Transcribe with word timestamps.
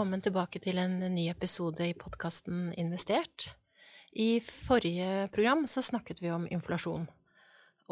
velkommen 0.00 0.22
tilbake 0.24 0.56
til 0.64 0.78
en 0.80 0.94
ny 1.12 1.26
episode 1.28 1.84
i 1.84 1.92
podkasten 1.92 2.70
Investert. 2.80 3.50
I 4.16 4.40
forrige 4.40 5.26
program 5.28 5.66
så 5.68 5.82
snakket 5.84 6.22
vi 6.24 6.30
om 6.32 6.46
inflasjon. 6.48 7.04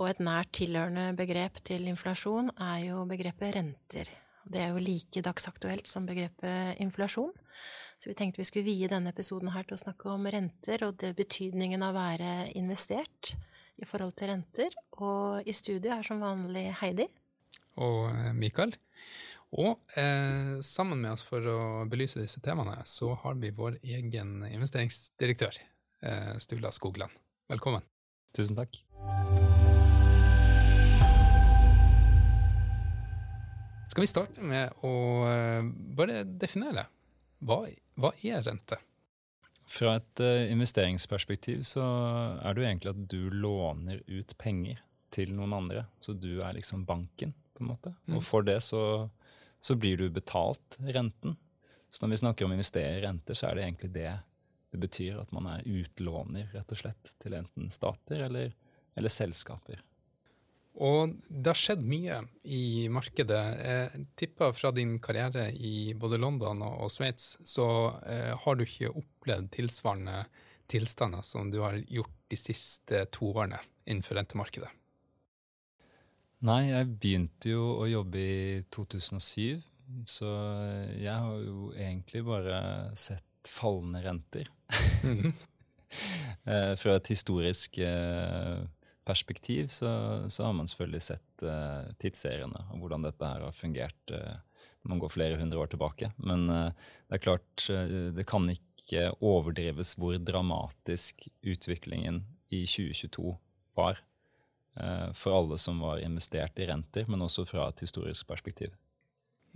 Og 0.01 0.07
et 0.09 0.23
nært 0.25 0.55
tilhørende 0.57 1.11
begrep 1.19 1.61
til 1.69 1.85
inflasjon 1.93 2.49
er 2.65 2.79
jo 2.87 3.03
begrepet 3.11 3.53
renter. 3.59 4.09
Det 4.41 4.63
er 4.65 4.73
jo 4.73 4.81
like 4.81 5.21
dagsaktuelt 5.21 5.85
som 5.85 6.09
begrepet 6.09 6.81
inflasjon. 6.81 7.37
Så 8.01 8.09
vi 8.09 8.17
tenkte 8.17 8.41
vi 8.41 8.49
skulle 8.49 8.71
vie 8.71 8.89
denne 8.89 9.13
episoden 9.13 9.53
her 9.53 9.69
til 9.69 9.77
å 9.77 9.83
snakke 9.85 10.09
om 10.09 10.25
renter 10.33 10.89
og 10.89 10.97
det 11.05 11.13
betydningen 11.19 11.85
av 11.85 11.93
å 11.93 11.99
være 12.07 12.35
investert 12.57 13.35
i 13.77 13.85
forhold 13.85 14.17
til 14.17 14.33
renter. 14.33 14.81
Og 14.97 15.45
i 15.45 15.53
studio 15.53 15.93
er 15.93 16.09
som 16.09 16.25
vanlig 16.25 16.71
Heidi. 16.81 17.05
Og 17.79 18.09
eh, 18.11 18.33
Mikael. 18.37 18.75
Og 19.57 19.79
eh, 19.97 20.59
sammen 20.65 21.01
med 21.01 21.15
oss 21.15 21.25
for 21.25 21.45
å 21.49 21.61
belyse 21.89 22.21
disse 22.21 22.43
temaene, 22.45 22.77
så 22.85 23.15
har 23.23 23.39
vi 23.41 23.55
vår 23.57 23.79
egen 23.81 24.43
investeringsdirektør, 24.51 25.57
eh, 26.05 26.35
Stula 26.43 26.73
Skogland. 26.75 27.15
Velkommen. 27.49 27.87
Tusen 28.37 28.59
takk. 28.59 28.77
Skal 33.89 34.05
vi 34.05 34.11
starte 34.11 34.45
med 34.45 34.85
å 34.85 34.93
eh, 35.31 35.65
bare 35.97 36.21
definere 36.29 36.85
hva, 37.41 37.63
hva 37.97 38.13
er 38.21 38.45
rente? 38.45 38.77
Fra 39.69 39.99
et 39.99 40.23
uh, 40.25 40.49
investeringsperspektiv 40.49 41.61
så 41.69 41.83
er 42.41 42.55
det 42.55 42.63
jo 42.63 42.69
egentlig 42.71 42.93
at 42.95 43.01
du 43.13 43.35
låner 43.35 44.01
ut 44.09 44.33
penger 44.41 44.81
til 45.13 45.35
noen 45.37 45.53
andre. 45.59 45.83
Så 46.01 46.15
du 46.17 46.41
er 46.41 46.57
liksom 46.57 46.87
banken, 46.89 47.35
på 47.59 47.67
en 47.67 47.73
måte. 47.75 47.93
Mm. 48.07 48.17
Og 48.17 48.25
for 48.25 48.47
det 48.47 48.61
så 48.65 48.83
så 49.61 49.75
blir 49.75 49.97
du 49.97 50.11
betalt 50.11 50.79
renten. 50.79 51.37
Så 51.91 52.05
når 52.05 52.11
vi 52.11 52.21
snakker 52.23 52.47
om 52.47 52.53
å 52.53 52.59
investere 52.59 52.99
i 52.99 53.03
renter, 53.03 53.35
så 53.35 53.49
er 53.49 53.59
det 53.59 53.67
egentlig 53.67 53.93
det 53.97 54.15
det 54.71 54.81
betyr. 54.81 55.21
At 55.23 55.33
man 55.35 55.49
er 55.51 55.67
utlåner, 55.67 56.51
rett 56.55 56.75
og 56.75 56.81
slett, 56.83 57.15
til 57.23 57.37
enten 57.39 57.71
stater 57.73 58.27
eller, 58.29 58.53
eller 58.95 59.13
selskaper. 59.13 59.83
Og 60.79 61.17
det 61.27 61.51
har 61.51 61.59
skjedd 61.59 61.81
mye 61.83 62.21
i 62.55 62.87
markedet. 62.93 63.41
Jeg 63.59 64.05
tipper 64.21 64.55
fra 64.55 64.71
din 64.71 64.99
karriere 65.03 65.49
i 65.51 65.95
både 65.99 66.21
London 66.23 66.63
og, 66.69 66.87
Sveits, 66.95 67.33
så 67.43 67.67
eh, 68.07 68.35
har 68.45 68.55
du 68.55 68.63
ikke 68.63 68.93
opplevd 68.93 69.51
tilsvarende 69.57 70.21
tilstander 70.71 71.25
som 71.27 71.51
du 71.51 71.59
har 71.65 71.81
gjort 71.89 72.15
de 72.29 72.39
siste 72.39 73.07
to 73.11 73.33
årene 73.33 73.59
innenfor 73.89 74.21
rentemarkedet. 74.21 74.71
Nei, 76.47 76.69
jeg 76.71 76.91
begynte 77.03 77.51
jo 77.51 77.65
å 77.81 77.87
jobbe 77.91 78.21
i 78.23 78.59
2007, 78.71 79.59
så 80.07 80.29
jeg 80.95 81.15
har 81.15 81.41
jo 81.43 81.73
egentlig 81.75 82.23
bare 82.29 82.59
sett 82.99 83.51
fallende 83.51 84.05
renter. 84.07 84.51
Mhm. 85.05 85.33
Eh, 86.45 86.75
fra 86.77 86.99
et 86.99 87.09
historisk 87.09 87.79
eh, 87.81 88.59
perspektiv 89.09 89.71
så, 89.73 89.89
så, 90.29 90.45
har 90.45 90.53
man 90.53 90.69
selvfølgelig 90.69 91.01
sett 91.01 91.45
uh, 91.45 91.89
tidsseriene 92.01 92.67
og 92.75 92.83
hvordan 92.83 93.07
dette 93.07 93.31
her 93.31 93.47
har 93.47 93.57
fungert 93.57 94.13
uh, 94.13 94.37
når 94.83 94.93
man 94.93 95.01
går 95.01 95.13
flere 95.15 95.39
hundre 95.41 95.63
år 95.63 95.71
tilbake. 95.73 96.11
Men 96.21 96.45
uh, 96.53 96.93
det 97.09 97.17
er 97.17 97.25
klart, 97.25 97.65
det 98.17 98.27
kan 98.29 98.49
ikke 98.53 99.07
overdrives 99.25 99.95
hvor 100.01 100.21
dramatisk 100.21 101.25
utviklingen 101.41 102.21
i 102.53 102.67
2022 102.69 103.33
var. 103.81 104.05
Eh, 104.81 105.13
for 105.13 105.39
alle 105.39 105.59
som 105.59 105.81
var 105.81 105.99
investert 105.99 106.59
i 106.59 106.67
renter, 106.67 107.07
men 107.09 107.23
også 107.23 107.45
fra 107.49 107.69
et 107.69 107.81
historisk 107.83 108.29
perspektiv. 108.29 108.75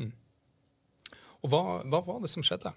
Mm. 0.01 0.11
Og 1.42 1.52
hva, 1.52 1.61
hva, 1.86 2.01
var 2.07 2.23
det 2.23 2.30
som 2.33 2.42
skjedde? 2.47 2.73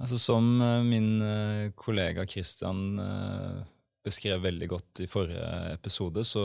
Altså, 0.00 0.18
som 0.18 0.48
eh, 0.64 0.80
min 0.86 1.20
eh, 1.22 1.66
kollega 1.78 2.26
Christian 2.26 2.98
beskrev 4.02 4.40
veldig 4.42 4.68
godt 4.72 5.02
i 5.04 5.10
forrige 5.10 5.74
episode, 5.74 6.24
så 6.24 6.42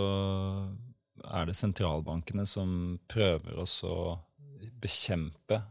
er 1.24 1.47
det 1.47 1.56
sentralbankene 1.57 2.44
som 2.46 3.00
prøver 3.09 3.56
å 3.57 3.66
bekjempe 4.84 5.62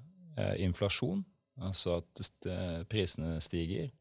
inflasjon, 0.65 1.21
altså 1.61 1.99
at 2.01 2.49
prisene 2.91 3.37
stiger, 3.45 3.93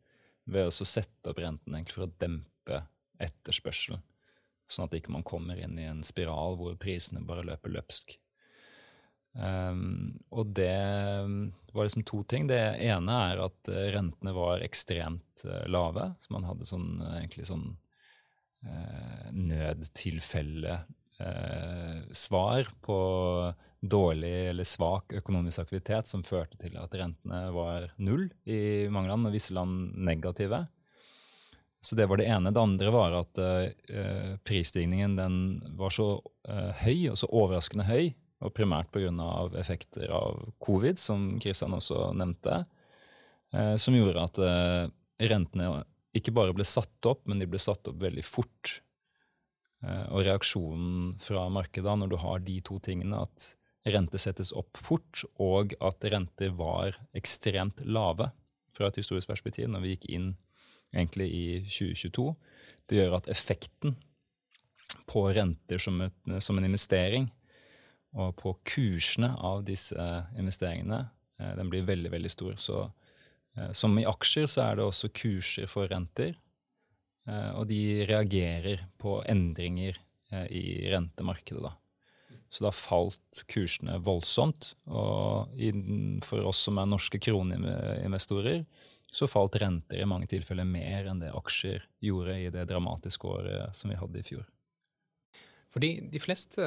ved 0.47 0.72
å 0.72 0.88
sette 0.88 1.29
opp 1.29 1.44
renten 1.44 1.85
for 1.91 2.08
å 2.08 2.12
dempe 2.24 2.79
etterspørselen 3.22 4.02
sånn 4.75 4.89
at 4.89 4.97
ikke 4.97 5.13
man 5.13 5.25
kommer 5.28 5.59
inn 5.59 5.78
i 5.79 5.88
en 5.89 6.03
spiral 6.06 6.57
hvor 6.59 6.75
prisene 6.81 7.23
bare 7.28 7.45
løper 7.47 7.73
løpsk. 7.78 8.17
Um, 9.34 10.19
og 10.29 10.51
det 10.53 10.78
var 11.73 11.88
liksom 11.88 12.06
to 12.06 12.22
ting. 12.29 12.45
Det 12.50 12.59
ene 12.85 13.16
er 13.31 13.41
at 13.47 13.72
uh, 13.72 13.85
rentene 13.95 14.34
var 14.35 14.61
ekstremt 14.66 15.45
uh, 15.47 15.63
lave. 15.72 16.11
Så 16.22 16.35
man 16.35 16.45
hadde 16.45 16.69
sånn, 16.69 17.01
uh, 17.01 17.17
egentlig 17.22 17.50
sånn 17.50 17.72
nødtilfelle 19.35 20.78
svar 22.16 22.69
på 22.79 23.00
dårlig 23.84 24.31
eller 24.53 24.63
svak 24.63 25.11
økonomisk 25.19 25.66
aktivitet 25.66 26.07
som 26.07 26.23
førte 26.23 26.55
til 26.61 26.78
at 26.79 26.95
rentene 26.95 27.41
var 27.51 27.90
null 28.00 28.29
i 28.47 28.88
mange 28.88 29.11
land, 29.11 29.28
og 29.28 29.35
visse 29.35 29.51
land 29.51 29.91
negative. 30.00 30.61
Så 31.84 31.96
det 31.96 32.06
var 32.08 32.18
det 32.18 32.30
ene. 32.32 32.52
Det 32.52 32.62
andre 32.62 32.92
var 32.96 33.16
at 33.18 33.40
uh, 33.44 34.36
prisstigningen 34.48 35.18
den 35.18 35.40
var 35.76 35.92
så 35.92 36.14
uh, 36.48 36.70
høy, 36.80 37.10
og 37.12 37.18
så 37.20 37.28
overraskende 37.28 37.84
høy, 37.90 38.14
og 38.44 38.54
primært 38.56 38.92
pga. 38.92 39.10
effekter 39.60 40.12
av 40.16 40.40
covid, 40.64 41.00
som 41.00 41.34
Kristian 41.44 41.76
også 41.76 42.14
nevnte, 42.16 42.62
uh, 43.56 43.76
som 43.76 43.98
gjorde 43.98 44.24
at 44.24 44.40
rentene 45.24 45.84
ikke 46.16 46.32
bare 46.32 46.56
ble 46.56 46.64
satt 46.64 47.10
opp, 47.10 47.26
men 47.28 47.44
de 47.44 47.50
ble 47.52 47.60
satt 47.60 47.92
opp 47.92 48.00
veldig 48.00 48.24
fort. 48.24 48.80
og 49.84 50.22
reaksjonen 50.24 51.18
fra 51.20 51.50
markedet 51.52 51.98
når 52.00 52.08
du 52.08 52.16
har 52.22 52.40
de 52.40 52.62
to 52.64 52.78
tingene, 52.80 53.20
at 53.20 53.58
rente 53.92 54.18
settes 54.22 54.54
opp 54.56 54.78
fort, 54.80 55.26
og 55.36 55.76
at 55.84 56.06
renter 56.08 56.54
var 56.56 56.96
ekstremt 57.12 57.84
lave 57.84 58.30
fra 58.72 58.88
et 58.88 59.02
historisk 59.02 59.28
perspektiv 59.28 59.68
når 59.68 59.84
vi 59.84 59.96
gikk 59.96 60.08
inn 60.16 60.30
egentlig 60.94 61.30
i 61.34 61.46
2022. 61.68 62.28
Det 62.90 63.00
gjør 63.00 63.18
at 63.18 63.30
effekten 63.31 63.96
på 65.09 65.26
renter 65.34 65.81
som, 65.81 66.02
et, 66.06 66.16
som 66.44 66.58
en 66.59 66.68
investering 66.68 67.30
og 68.14 68.36
på 68.38 68.54
kursene 68.68 69.32
av 69.42 69.64
disse 69.66 69.98
investeringene, 70.38 71.00
eh, 71.40 71.53
den 71.58 71.72
blir 71.72 71.88
veldig, 71.88 72.12
veldig 72.14 72.32
stor. 72.32 72.56
Så 72.62 72.80
eh, 73.58 73.72
som 73.74 73.98
i 73.98 74.06
aksjer 74.09 74.50
så 74.50 74.68
er 74.68 74.78
det 74.78 74.86
også 74.86 75.09
kurser 75.16 75.70
for 75.72 75.90
renter. 75.90 76.36
Eh, 77.28 77.52
og 77.58 77.66
de 77.72 78.03
reagerer 78.09 78.86
på 79.02 79.22
endringer 79.30 80.00
i 80.50 80.90
rentemarkedet, 80.90 81.62
da. 81.62 81.76
Så 82.53 82.62
da 82.68 82.69
falt 82.69 83.40
kursene 83.50 83.96
voldsomt. 84.06 84.75
Og 84.86 85.53
for 86.25 86.50
oss 86.52 86.59
som 86.68 86.78
er 86.78 86.90
norske 86.90 87.18
kroneinvestorer, 87.18 88.62
så 89.14 89.30
falt 89.30 89.58
renter 89.62 90.02
i 90.02 90.09
mange 90.09 90.30
tilfeller 90.30 90.68
mer 90.68 91.09
enn 91.09 91.22
det 91.22 91.31
aksjer 91.34 91.88
gjorde 92.06 92.36
i 92.44 92.52
det 92.53 92.68
dramatiske 92.69 93.30
året 93.30 93.78
som 93.78 93.90
vi 93.90 93.97
hadde 93.97 94.22
i 94.22 94.28
fjor. 94.28 94.44
Fordi 95.74 95.90
de 96.14 96.22
fleste, 96.22 96.66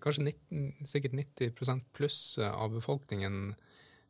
kanskje 0.00 0.24
19, 0.30 0.86
sikkert 0.88 1.16
90% 1.18 1.84
pluss 1.92 2.22
av 2.46 2.72
befolkningen, 2.72 3.54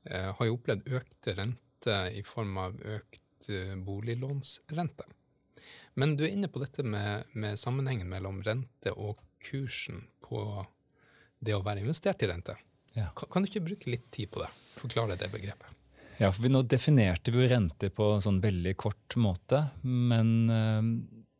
eh, 0.06 0.28
har 0.38 0.46
jo 0.46 0.54
opplevd 0.54 0.86
økte 0.86 1.34
renter 1.34 2.14
i 2.14 2.22
form 2.22 2.54
av 2.62 2.78
økt 2.78 3.48
eh, 3.50 3.74
boliglånsrente. 3.74 5.08
Men 5.98 6.14
du 6.14 6.22
er 6.25 6.37
inne 6.37 6.50
på 6.50 6.62
dette 6.62 6.87
med, 6.87 7.26
med 7.34 7.58
sammenhengen 7.58 8.06
mellom 8.10 8.38
rente 8.46 8.94
og 8.94 9.19
kursen 9.43 10.04
på 10.22 10.44
det 11.42 11.56
å 11.56 11.62
være 11.64 11.82
investert 11.82 12.22
i 12.22 12.30
rente. 12.30 12.56
Ja. 12.94 13.08
Kan, 13.16 13.30
kan, 13.32 13.42
du 13.42 13.50
ikke 13.50 13.64
bruke 13.66 13.90
litt 13.90 14.08
tid 14.14 14.30
på 14.32 14.42
det? 14.42 14.50
Forklare 14.76 15.16
det 15.18 15.30
begrepet. 15.32 15.78
Ja, 16.20 16.28
for 16.28 16.44
vi 16.44 16.52
Nå 16.52 16.62
definerte 16.68 17.32
vi 17.34 17.48
rente 17.50 17.88
på 17.90 18.12
en 18.14 18.22
sånn 18.22 18.40
veldig 18.42 18.74
kort 18.78 19.16
måte. 19.20 19.64
Men 19.82 20.34
uh, 20.52 20.82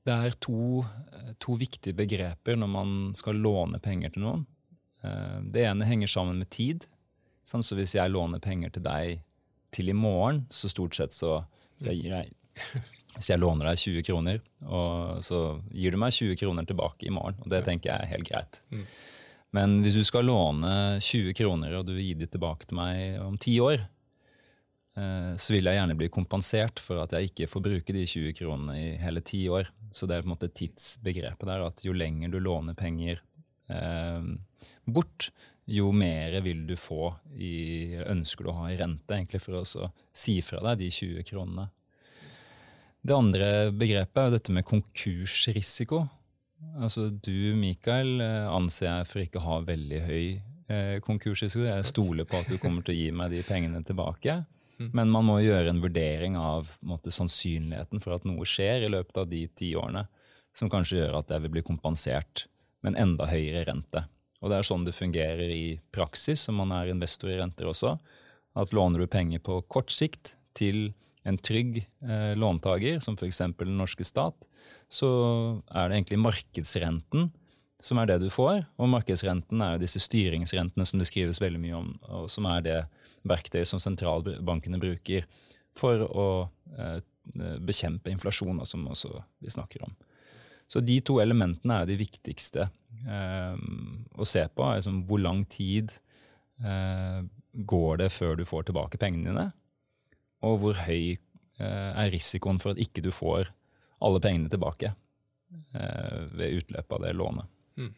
det 0.03 0.17
er 0.17 0.39
to, 0.43 0.83
to, 1.43 1.59
viktige 1.61 1.97
begreper 1.97 2.59
når 2.59 2.73
man 2.73 2.97
skal 3.19 3.39
låne 3.39 3.83
penger 3.85 4.15
til 4.15 4.27
noen. 4.27 4.47
Uh, 5.05 5.39
det 5.55 5.69
ene 5.69 5.87
henger 5.87 6.11
sammen 6.11 6.41
med 6.43 6.51
tid. 6.51 6.89
Sånn, 7.47 7.63
så 7.63 7.77
hvis 7.79 7.97
jeg 7.99 8.11
låner 8.11 8.43
penger 8.43 8.73
til 8.75 8.87
deg 8.87 9.23
til 9.73 9.89
i 9.89 9.97
morgen, 9.97 10.45
så 10.53 10.69
stort 10.71 10.97
sett 10.99 11.15
så 11.17 11.41
hvis 11.79 11.89
jeg, 11.89 12.11
deg, 12.13 12.35
hvis 13.17 13.31
jeg 13.31 13.41
låner 13.41 13.71
deg 13.71 13.81
20 13.81 14.07
kroner, 14.07 14.43
og 14.69 15.23
så 15.25 15.41
gir 15.75 15.95
du 15.95 16.01
meg 16.01 16.15
20 16.15 16.39
kroner 16.39 16.69
tilbake 16.69 17.09
i 17.09 17.15
morgen. 17.15 17.39
Og 17.43 17.51
det 17.53 17.65
tenker 17.67 17.93
jeg 17.93 17.99
er 17.99 18.13
helt 18.13 18.29
greit. 18.29 18.61
Mm. 18.73 18.85
Men 19.53 19.81
hvis 19.85 19.99
du 19.99 20.05
skal 20.09 20.25
låne 20.29 21.01
20 21.03 21.35
kroner, 21.37 21.75
og 21.77 21.87
du 21.87 21.93
vil 21.97 22.07
gi 22.07 22.15
de 22.23 22.29
tilbake 22.31 22.69
til 22.69 22.79
meg 22.79 23.19
om 23.21 23.35
ti 23.41 23.59
år, 23.61 23.83
Eh, 24.95 25.37
så 25.41 25.55
vil 25.55 25.65
jeg 25.65 25.79
gjerne 25.79 25.97
bli 25.97 26.11
kompensert 26.13 26.81
for 26.83 27.01
at 27.01 27.15
jeg 27.17 27.31
ikke 27.31 27.49
får 27.49 27.65
bruke 27.65 27.95
de 27.97 28.05
20 28.05 28.35
kronene 28.37 28.77
i 28.77 28.89
hele 29.01 29.23
ti 29.25 29.47
år. 29.49 29.71
Så 29.93 30.09
det 30.09 30.17
er 30.17 30.25
på 30.25 30.29
en 30.29 30.35
måte 30.35 30.53
tidsbegrepet 30.53 31.49
der, 31.49 31.65
at 31.65 31.85
jo 31.85 31.97
lenger 31.97 32.33
du 32.33 32.39
låner 32.43 32.77
penger 32.77 33.23
eh, 33.73 34.29
bort, 34.85 35.31
jo 35.73 35.93
mer 35.95 36.41
vil 36.45 36.67
du 36.69 36.75
få 36.77 37.13
i, 37.33 37.95
ønsker 38.03 38.45
du 38.45 38.51
å 38.53 38.59
ha 38.65 38.73
i 38.73 38.81
rente, 38.81 39.15
egentlig 39.15 39.41
for 39.45 39.61
å 39.61 39.91
si 40.13 40.41
fra 40.45 40.61
deg 40.67 40.83
de 40.83 40.91
20 40.93 41.29
kronene. 41.29 41.69
Det 43.03 43.15
andre 43.17 43.47
begrepet 43.75 44.21
er 44.21 44.35
dette 44.35 44.55
med 44.55 44.67
konkursrisiko. 44.67 46.05
Altså 46.83 47.09
Du, 47.11 47.55
Mikael, 47.59 48.21
eh, 48.21 48.49
anser 48.49 48.89
jeg 48.89 49.11
for 49.11 49.25
ikke 49.25 49.41
å 49.41 49.47
ha 49.47 49.61
veldig 49.67 50.01
høy 50.07 50.25
eh, 50.73 50.97
konkursrisiko. 51.05 51.67
Jeg 51.69 51.89
stoler 51.89 52.29
på 52.29 52.41
at 52.41 52.51
du 52.51 52.59
kommer 52.63 52.85
til 52.85 52.95
å 52.95 52.99
gi 52.99 53.11
meg 53.15 53.35
de 53.35 53.45
pengene 53.47 53.85
tilbake. 53.87 54.43
Mm. 54.81 54.87
Men 54.97 55.11
man 55.13 55.27
må 55.29 55.35
gjøre 55.45 55.69
en 55.69 55.83
vurdering 55.83 56.37
av 56.41 56.71
måte, 56.81 57.13
sannsynligheten 57.13 58.01
for 58.01 58.17
at 58.17 58.25
noe 58.25 58.47
skjer 58.49 58.87
i 58.87 58.89
løpet 58.91 59.19
av 59.21 59.27
de 59.29 59.43
ti 59.53 59.69
årene, 59.77 60.07
som 60.57 60.71
kanskje 60.73 60.97
gjør 60.97 61.19
at 61.19 61.31
jeg 61.31 61.45
vil 61.45 61.53
bli 61.53 61.63
kompensert 61.67 62.47
med 62.81 62.95
en 62.95 63.03
enda 63.05 63.29
høyere 63.29 63.67
rente. 63.69 64.07
Og 64.41 64.51
det 64.51 64.59
er 64.59 64.67
sånn 64.67 64.87
det 64.89 64.97
fungerer 64.97 65.53
i 65.55 65.67
praksis, 65.95 66.47
som 66.49 66.57
man 66.59 66.73
er 66.75 66.91
investor 66.91 67.31
i 67.31 67.37
renter 67.39 67.69
også. 67.69 67.95
At 68.59 68.73
låner 68.75 69.05
du 69.05 69.13
penger 69.13 69.45
på 69.45 69.61
kort 69.71 69.93
sikt 69.95 70.35
til 70.59 70.91
en 71.29 71.39
trygg 71.39 71.83
eh, 71.85 72.33
låntaker, 72.35 72.99
som 73.05 73.15
f.eks. 73.15 73.45
den 73.61 73.79
norske 73.79 74.09
stat, 74.09 74.49
så 74.93 75.11
er 75.73 75.89
det 75.89 75.97
egentlig 75.97 76.21
markedsrenten 76.21 77.31
som 77.83 77.99
er 77.99 78.11
det 78.11 78.19
du 78.23 78.29
får. 78.31 78.63
Og 78.79 78.91
markedsrenten 78.93 79.63
er 79.65 79.75
jo 79.75 79.83
disse 79.83 80.03
styringsrentene 80.05 80.87
som 80.87 81.01
det 81.01 81.09
skrives 81.11 81.41
veldig 81.43 81.63
mye 81.63 81.79
om, 81.81 81.89
og 82.13 82.29
som 82.31 82.47
er 82.51 82.63
det 82.67 82.79
verktøyet 83.29 83.71
som 83.71 83.83
sentralbankene 83.83 84.81
bruker 84.83 85.27
for 85.79 86.05
å 86.07 86.29
eh, 86.77 87.01
bekjempe 87.63 88.13
inflasjon, 88.13 88.61
som 88.69 88.87
også 88.91 89.17
vi 89.43 89.53
snakker 89.55 89.87
om. 89.87 89.97
Så 90.71 90.81
de 90.85 90.99
to 91.05 91.19
elementene 91.23 91.83
er 91.83 91.89
de 91.89 91.99
viktigste 92.01 92.69
eh, 92.69 93.57
å 94.15 94.29
se 94.29 94.45
på. 94.49 94.69
Altså, 94.69 94.95
hvor 95.09 95.21
lang 95.23 95.43
tid 95.51 95.93
eh, 96.63 97.19
går 97.53 98.05
det 98.05 98.13
før 98.15 98.39
du 98.39 98.47
får 98.49 98.69
tilbake 98.69 99.01
pengene 99.01 99.33
dine? 99.33 99.49
Og 100.47 100.63
hvor 100.63 100.79
høy 100.87 101.13
eh, 101.13 101.91
er 101.91 102.13
risikoen 102.15 102.63
for 102.63 102.75
at 102.75 102.81
ikke 102.83 103.05
du 103.05 103.11
får 103.15 103.53
alle 104.03 104.21
pengene 104.23 104.51
tilbake 104.53 104.93
eh, 105.75 106.23
ved 106.33 106.59
utløpet 106.61 106.97
av 106.97 107.05
det 107.07 107.13
lånet? 107.19 107.53
Mm. 107.81 107.93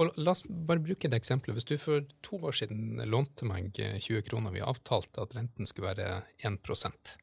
Og 0.00 0.14
la 0.16 0.32
oss 0.32 0.44
bare 0.48 0.80
bruke 0.80 1.08
et 1.08 1.16
eksempel. 1.16 1.52
Hvis 1.56 1.68
du 1.68 1.74
for 1.80 2.04
to 2.24 2.38
år 2.48 2.56
siden 2.62 3.02
lånte 3.08 3.44
meg 3.48 3.76
20 3.76 4.24
kroner, 4.28 4.54
vi 4.54 4.64
avtalte 4.64 5.24
at 5.24 5.36
renten 5.36 5.68
skulle 5.68 5.92
være 5.92 6.22
1 6.48 7.16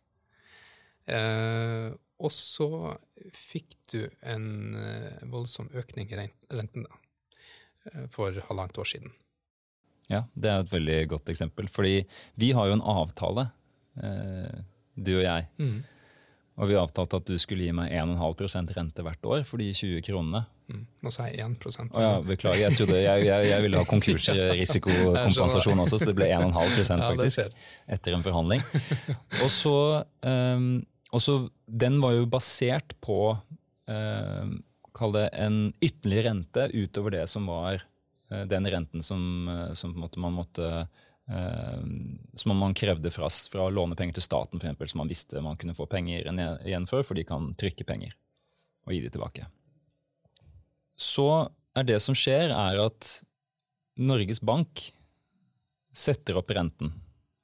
eh, 1.09 1.89
og 2.19 2.33
så 2.35 2.69
fikk 3.33 3.77
du 3.93 4.01
en 4.27 4.75
eh, 4.75 5.23
voldsom 5.31 5.71
økning 5.73 6.11
i 6.11 6.19
renten 6.19 6.85
da, 6.85 6.99
eh, 7.89 8.05
for 8.13 8.35
halvannet 8.49 8.77
år 8.77 8.91
siden. 8.91 9.15
Ja, 10.09 10.23
det 10.33 10.49
er 10.49 10.63
et 10.63 10.73
veldig 10.73 10.99
godt 11.11 11.29
eksempel. 11.29 11.69
Fordi 11.69 12.03
vi 12.41 12.51
har 12.57 12.67
jo 12.67 12.75
en 12.75 12.85
avtale, 12.85 13.49
eh, 14.01 14.61
du 14.95 15.13
og 15.19 15.23
jeg. 15.23 15.47
Mm. 15.61 15.79
Og 16.59 16.67
vi 16.67 16.75
avtalte 16.75 17.19
at 17.21 17.29
du 17.29 17.37
skulle 17.39 17.63
gi 17.67 17.73
meg 17.75 17.93
1,5% 17.95 18.73
rente 18.75 19.03
hvert 19.05 19.27
år 19.31 19.43
for 19.47 19.61
de 19.61 19.69
20 19.71 20.03
kronene. 20.03 20.43
Mm. 20.69 20.83
Nå 21.05 21.11
sa 21.13 21.29
jeg 21.29 21.41
1 21.41 21.55
oh, 21.87 22.01
ja, 22.03 22.11
Beklager, 22.25 22.65
jeg, 22.65 22.77
trodde, 22.77 22.99
jeg, 22.99 23.25
jeg, 23.25 23.47
jeg 23.49 23.63
ville 23.65 23.79
ha 23.79 23.87
konkursrisikokompensasjon 23.89 25.83
også, 25.85 26.01
så 26.01 26.11
det 26.11 26.17
ble 26.19 26.27
1,5% 26.35 27.05
faktisk. 27.07 27.61
Etter 27.89 28.17
en 28.17 28.25
forhandling. 28.25 28.65
Og 29.39 29.49
så 29.53 29.77
um, 30.27 30.71
og 31.09 31.23
så, 31.25 31.35
Den 31.65 31.97
var 32.03 32.13
jo 32.13 32.27
basert 32.29 32.93
på 33.01 33.21
um, 33.89 34.51
kall 34.93 35.15
det 35.15 35.27
en 35.39 35.61
ytterligere 35.81 36.29
rente 36.29 36.67
utover 36.75 37.15
det 37.17 37.25
som 37.31 37.47
var 37.49 37.81
uh, 38.33 38.43
den 38.49 38.67
renten 38.69 39.05
som, 39.05 39.21
eh, 39.49 39.71
som 39.77 39.95
man 39.95 40.35
måtte 40.35 40.87
som 41.29 42.57
man 42.57 42.73
krevde 42.73 43.11
fra, 43.13 43.27
fra 43.29 43.67
å 43.67 43.85
til 43.93 44.23
staten, 44.23 44.57
eksempel, 44.57 44.89
som 44.89 45.03
man 45.03 45.11
visste 45.11 45.41
man 45.45 45.57
kunne 45.57 45.77
få 45.77 45.85
penger 45.85 46.25
igjen 46.65 46.87
for, 46.89 47.05
for 47.05 47.13
de 47.13 47.25
kan 47.27 47.51
trykke 47.59 47.85
penger 47.85 48.15
og 48.87 48.95
gi 48.95 49.01
de 49.03 49.11
tilbake. 49.13 49.45
Så 50.97 51.49
er 51.77 51.85
det 51.85 51.99
som 52.01 52.17
skjer, 52.17 52.49
er 52.49 52.81
at 52.81 53.11
Norges 53.99 54.41
Bank 54.41 54.89
setter 55.93 56.39
opp 56.39 56.51
renten 56.55 56.95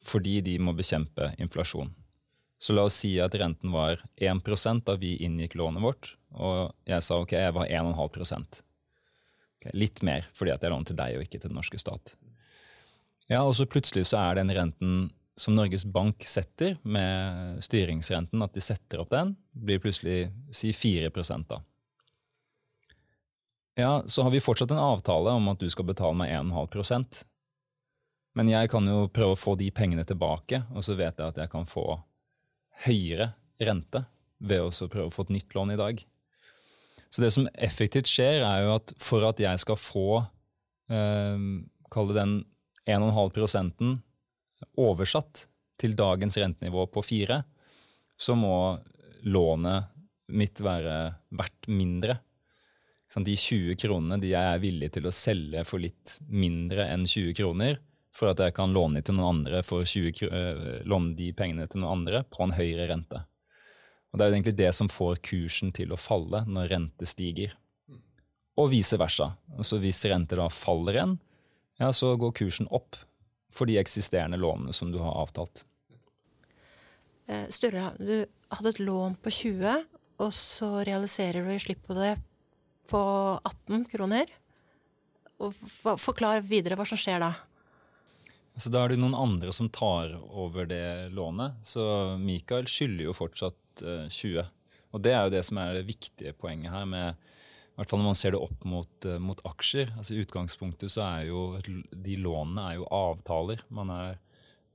fordi 0.05 0.39
de 0.45 0.57
må 0.61 0.73
bekjempe 0.77 1.31
inflasjon. 1.41 1.89
Så 2.61 2.73
la 2.73 2.85
oss 2.87 2.99
si 3.01 3.15
at 3.21 3.35
renten 3.37 3.73
var 3.73 4.01
1% 4.21 4.85
da 4.85 4.95
vi 5.01 5.15
inngikk 5.25 5.57
lånet 5.59 5.83
vårt, 5.83 6.11
og 6.33 6.75
jeg 6.87 7.03
sa 7.03 7.17
ok, 7.21 7.33
jeg 7.33 7.55
var 7.55 7.69
1,5 7.69 7.97
okay, 7.97 9.73
Litt 9.73 10.01
mer, 10.05 10.29
fordi 10.33 10.53
at 10.53 10.63
jeg 10.63 10.73
lånte 10.73 10.93
til 10.93 10.99
deg 10.99 11.17
og 11.17 11.25
ikke 11.25 11.41
til 11.41 11.51
den 11.51 11.57
norske 11.57 11.81
stat. 11.81 12.15
Ja, 13.31 13.43
Og 13.43 13.55
så 13.57 13.65
plutselig 13.65 14.05
så 14.11 14.19
er 14.21 14.35
den 14.37 14.53
renten 14.53 15.09
som 15.35 15.55
Norges 15.55 15.85
Bank 15.85 16.23
setter, 16.23 16.77
med 16.83 17.59
styringsrenten, 17.63 18.41
at 18.41 18.53
de 18.55 18.63
setter 18.63 19.01
opp 19.03 19.11
den, 19.11 19.33
blir 19.51 19.81
plutselig 19.83 20.29
si 20.53 20.71
4 20.71 21.09
da. 21.49 21.59
Ja, 23.75 24.03
så 24.07 24.23
har 24.23 24.31
vi 24.31 24.39
fortsatt 24.39 24.71
en 24.71 24.79
avtale 24.79 25.33
om 25.35 25.49
at 25.51 25.59
du 25.59 25.67
skal 25.69 25.89
betale 25.89 26.15
meg 26.15 26.31
1,5% 26.31 27.25
Men 28.35 28.47
jeg 28.47 28.69
kan 28.71 28.87
jo 28.87 29.09
prøve 29.11 29.35
å 29.35 29.39
få 29.39 29.55
de 29.59 29.67
pengene 29.71 30.05
tilbake, 30.07 30.63
og 30.71 30.83
så 30.83 30.95
vet 30.95 31.19
jeg 31.19 31.27
at 31.27 31.37
jeg 31.37 31.51
kan 31.51 31.67
få 31.67 31.99
høyere 32.85 33.33
rente 33.59 34.05
ved 34.39 34.63
å 34.63 34.87
prøve 34.87 35.07
å 35.07 35.13
få 35.13 35.27
et 35.27 35.35
nytt 35.37 35.55
lån 35.55 35.71
i 35.71 35.79
dag. 35.79 36.01
Så 37.09 37.23
det 37.23 37.31
som 37.31 37.47
effektivt 37.55 38.11
skjer, 38.11 38.43
er 38.43 38.65
jo 38.65 38.73
at 38.75 38.91
for 38.99 39.23
at 39.27 39.39
jeg 39.39 39.59
skal 39.63 39.79
få 39.79 40.09
eh, 40.91 41.45
Kall 41.93 42.09
det 42.09 42.17
den 42.17 42.39
1,5% 42.85 43.97
oversatt 44.79 45.47
til 45.79 45.95
dagens 45.97 46.37
rentenivå 46.39 46.85
på 46.91 47.03
4, 47.03 47.41
så 48.17 48.35
må 48.39 48.55
lånet 49.27 49.91
mitt 50.31 50.61
være 50.63 50.95
verdt 51.35 51.67
mindre. 51.69 52.19
De 53.15 53.35
20 53.39 53.77
kronene 53.79 54.17
de 54.19 54.33
jeg 54.33 54.55
er 54.55 54.59
villig 54.59 54.89
til 54.91 55.05
å 55.07 55.13
selge 55.13 55.61
for 55.67 55.79
litt 55.79 56.17
mindre 56.27 56.89
enn 56.91 57.05
20 57.07 57.35
kroner, 57.37 57.77
for 58.15 58.31
at 58.31 58.41
jeg 58.43 58.55
kan 58.55 58.73
låne, 58.75 59.01
til 59.03 59.15
noen 59.15 59.39
andre 59.39 59.61
for 59.63 59.87
20, 59.87 60.27
uh, 60.31 60.81
låne 60.87 61.15
de 61.15 61.29
pengene 61.35 61.67
til 61.67 61.83
noen 61.83 62.01
andre 62.01 62.23
på 62.27 62.43
en 62.43 62.55
høyere 62.55 62.89
rente. 62.91 63.21
Og 64.11 64.19
Det 64.19 64.23
er 64.23 64.29
jo 64.29 64.35
egentlig 64.37 64.57
det 64.59 64.71
som 64.75 64.91
får 64.91 65.19
kursen 65.27 65.73
til 65.75 65.91
å 65.91 65.99
falle 65.99 66.45
når 66.47 66.69
rente 66.71 67.07
stiger. 67.07 67.55
Og 68.59 68.69
vice 68.71 68.95
versa. 68.99 69.33
Altså 69.57 69.79
Hvis 69.83 70.05
rente 70.07 70.39
da 70.39 70.47
faller 70.47 70.95
igjen, 70.95 71.17
ja, 71.81 71.91
så 71.93 72.13
går 72.19 72.35
kursen 72.37 72.69
opp 72.73 72.99
for 73.53 73.69
de 73.69 73.79
eksisterende 73.79 74.39
lånene 74.39 74.73
som 74.75 74.91
du 74.91 74.99
har 75.03 75.15
avtalt. 75.21 75.65
Sturre, 77.49 77.89
du 77.97 78.25
hadde 78.53 78.71
et 78.71 78.81
lån 78.83 79.15
på 79.23 79.31
20, 79.33 79.85
og 80.21 80.31
så 80.35 80.69
realiserer 80.85 81.43
du 81.43 81.51
i 81.53 81.59
slipp 81.59 81.81
på 81.87 81.95
det 81.97 82.13
på 82.89 83.01
18 83.43 83.87
kroner. 83.91 84.29
Og 85.43 85.55
forklar 85.99 86.45
videre 86.47 86.77
hva 86.79 86.85
som 86.87 86.99
skjer 86.99 87.23
da. 87.23 87.33
Så 88.55 88.71
da 88.71 88.85
er 88.85 88.93
det 88.93 89.01
noen 89.01 89.17
andre 89.17 89.51
som 89.55 89.67
tar 89.73 90.13
over 90.15 90.67
det 90.69 91.11
lånet. 91.11 91.57
Så 91.67 91.83
Mikael 92.21 92.69
skylder 92.71 93.09
jo 93.09 93.15
fortsatt 93.17 93.83
uh, 93.83 94.05
eh, 94.05 94.11
20. 94.11 94.45
Og 94.95 95.03
det 95.03 95.11
er 95.11 95.25
jo 95.25 95.33
det 95.33 95.41
som 95.43 95.59
er 95.59 95.73
det 95.75 95.89
viktige 95.89 96.31
poenget 96.39 96.71
her. 96.71 96.85
med 96.87 97.33
hvert 97.79 97.91
fall 97.91 97.99
når 98.01 98.11
man 98.11 98.19
ser 98.19 98.35
det 98.35 98.43
opp 98.43 98.67
mot, 98.67 99.07
uh, 99.07 99.17
mot 99.19 99.41
aksjer. 99.47 99.93
altså 99.97 100.15
I 100.15 100.21
utgangspunktet 100.23 100.93
så 100.93 101.03
er 101.07 101.25
jo 101.29 101.41
de 101.65 102.19
lånene 102.21 102.69
er 102.69 102.77
jo 102.79 102.89
avtaler. 102.93 103.63
Man 103.73 103.91
er 103.93 104.19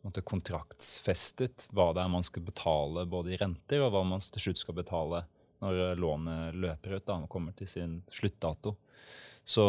måte, 0.06 0.24
kontraktsfestet 0.24 1.68
hva 1.76 1.90
det 1.96 2.04
er 2.04 2.12
man 2.12 2.24
skal 2.26 2.44
betale 2.46 3.06
både 3.08 3.34
i 3.34 3.40
renter, 3.40 3.84
og 3.84 3.94
hva 3.94 4.04
man 4.06 4.22
til 4.24 4.48
slutt 4.48 4.62
skal 4.62 4.78
betale 4.78 5.24
når 5.60 5.80
eh, 5.84 5.96
lånet 6.00 6.56
løper 6.56 6.96
ut 6.96 7.06
da, 7.06 7.18
og 7.20 7.32
kommer 7.32 7.56
til 7.56 7.68
sin 7.68 7.98
sluttdato. 8.12 8.76
Så 9.44 9.66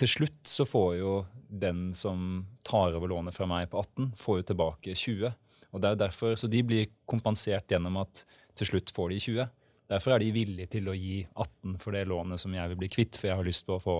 til 0.00 0.08
slutt 0.08 0.48
så 0.48 0.64
får 0.68 0.90
jo 1.00 1.14
den 1.48 1.90
som 1.98 2.46
tar 2.64 2.94
over 2.96 3.10
lånet 3.10 3.36
fra 3.36 3.48
meg 3.50 3.68
på 3.72 3.82
18, 3.82 4.12
får 4.20 4.40
jo 4.40 4.48
tilbake 4.52 4.96
20. 4.96 5.32
Og 5.70 5.82
det 5.82 5.90
er 5.90 5.98
derfor, 6.06 6.36
Så 6.36 6.48
de 6.50 6.62
blir 6.66 6.90
kompensert 7.06 7.68
gjennom 7.70 8.00
at 8.00 8.24
til 8.56 8.66
slutt 8.66 8.92
får 8.94 9.12
de 9.12 9.18
20. 9.20 9.50
Derfor 9.90 10.14
er 10.14 10.22
de 10.22 10.30
villige 10.34 10.70
til 10.70 10.86
å 10.90 10.94
gi 10.94 11.18
18 11.34 11.78
for 11.82 11.96
det 11.96 12.06
lånet 12.10 12.40
som 12.42 12.54
jeg 12.54 12.70
vil 12.70 12.78
bli 12.78 12.90
kvitt, 12.92 13.18
for 13.18 13.30
jeg 13.30 13.40
har 13.40 13.46
lyst 13.46 13.66
på 13.66 13.76
å 13.76 13.82
få 13.82 13.96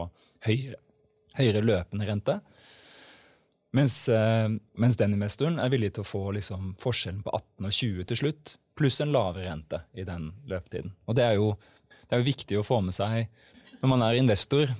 høyere, 0.46 0.78
høyere 1.38 1.64
løpende 1.64 2.06
rente. 2.06 2.36
Mens, 3.74 4.08
eh, 4.08 4.48
mens, 4.82 4.96
den 4.98 5.14
investoren 5.14 5.58
er 5.62 5.70
villig 5.70 5.92
til 5.94 6.02
å 6.02 6.08
få 6.08 6.22
liksom, 6.34 6.72
forskjellen 6.80 7.22
på 7.26 7.34
18 7.34 7.68
og 7.68 7.74
20 7.76 8.08
til 8.10 8.20
slutt, 8.22 8.54
pluss 8.78 8.98
en 9.02 9.12
lavere 9.14 9.46
rente 9.46 9.82
i 9.94 10.06
den 10.06 10.30
løpetiden. 10.50 10.94
Og 11.06 11.18
det 11.18 11.26
er 11.26 11.36
jo, 11.38 11.52
det 12.06 12.16
er 12.16 12.22
jo 12.22 12.30
viktig 12.30 12.58
å 12.58 12.66
få 12.66 12.80
med 12.82 12.96
seg 12.96 13.28
når 13.80 13.92
man 13.92 14.02
er 14.04 14.18
investor, 14.18 14.70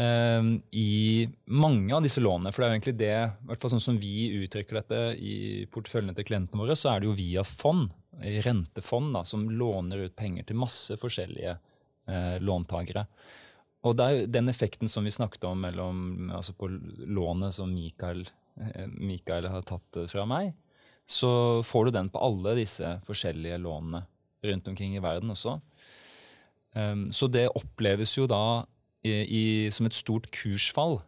eh, 0.00 0.50
i 0.74 1.28
mange 1.46 1.94
av 1.94 2.02
disse 2.02 2.22
lånene. 2.22 2.52
For 2.52 2.62
det 2.62 2.66
er 2.66 2.70
jo 2.70 2.78
egentlig 2.78 2.98
det, 3.00 3.14
i 3.14 3.50
hvert 3.50 3.62
fall 3.62 3.74
sånn 3.74 3.86
som 3.86 3.98
vi 4.02 4.30
uttrykker 4.42 4.80
dette 4.80 5.00
i 5.18 5.36
porteføljene 5.70 6.16
til 6.18 6.26
klientene 6.30 6.62
våre, 6.62 6.78
så 6.78 6.92
er 6.92 7.00
det 7.00 7.10
jo 7.10 7.18
via 7.18 7.46
fond, 7.46 7.90
rentefond, 8.18 9.14
da, 9.14 9.24
som 9.24 9.46
låner 9.50 10.06
ut 10.06 10.16
penger 10.16 10.46
til 10.48 10.58
masse 10.60 10.96
forskjellige 11.00 11.54
eh, 11.54 12.36
låntakere. 12.42 13.06
Og 13.86 13.96
det 13.96 14.06
er 14.06 14.26
den 14.28 14.50
effekten 14.52 14.90
som 14.92 15.06
vi 15.06 15.14
snakket 15.14 15.46
om 15.48 15.62
mellom, 15.64 16.30
altså 16.34 16.52
på 16.56 16.68
lånet 17.08 17.56
som 17.56 17.72
Mikael, 17.72 18.26
eh, 18.60 18.86
Mikael 18.90 19.48
har 19.48 19.64
tatt 19.68 20.02
fra 20.10 20.26
meg, 20.28 20.52
så 21.10 21.62
får 21.66 21.88
du 21.88 21.96
den 21.96 22.10
på 22.12 22.20
alle 22.22 22.54
disse 22.60 22.98
forskjellige 23.06 23.58
lånene 23.62 24.04
rundt 24.46 24.68
omkring 24.70 24.94
i 24.96 25.02
verden 25.02 25.32
også. 25.32 25.56
Um, 26.72 27.08
så 27.10 27.26
det 27.26 27.48
oppleves 27.58 28.14
jo 28.14 28.28
da 28.30 28.62
i, 29.02 29.10
i, 29.10 29.44
som 29.74 29.88
et 29.88 29.96
stort 29.96 30.28
kursfall 30.30 31.00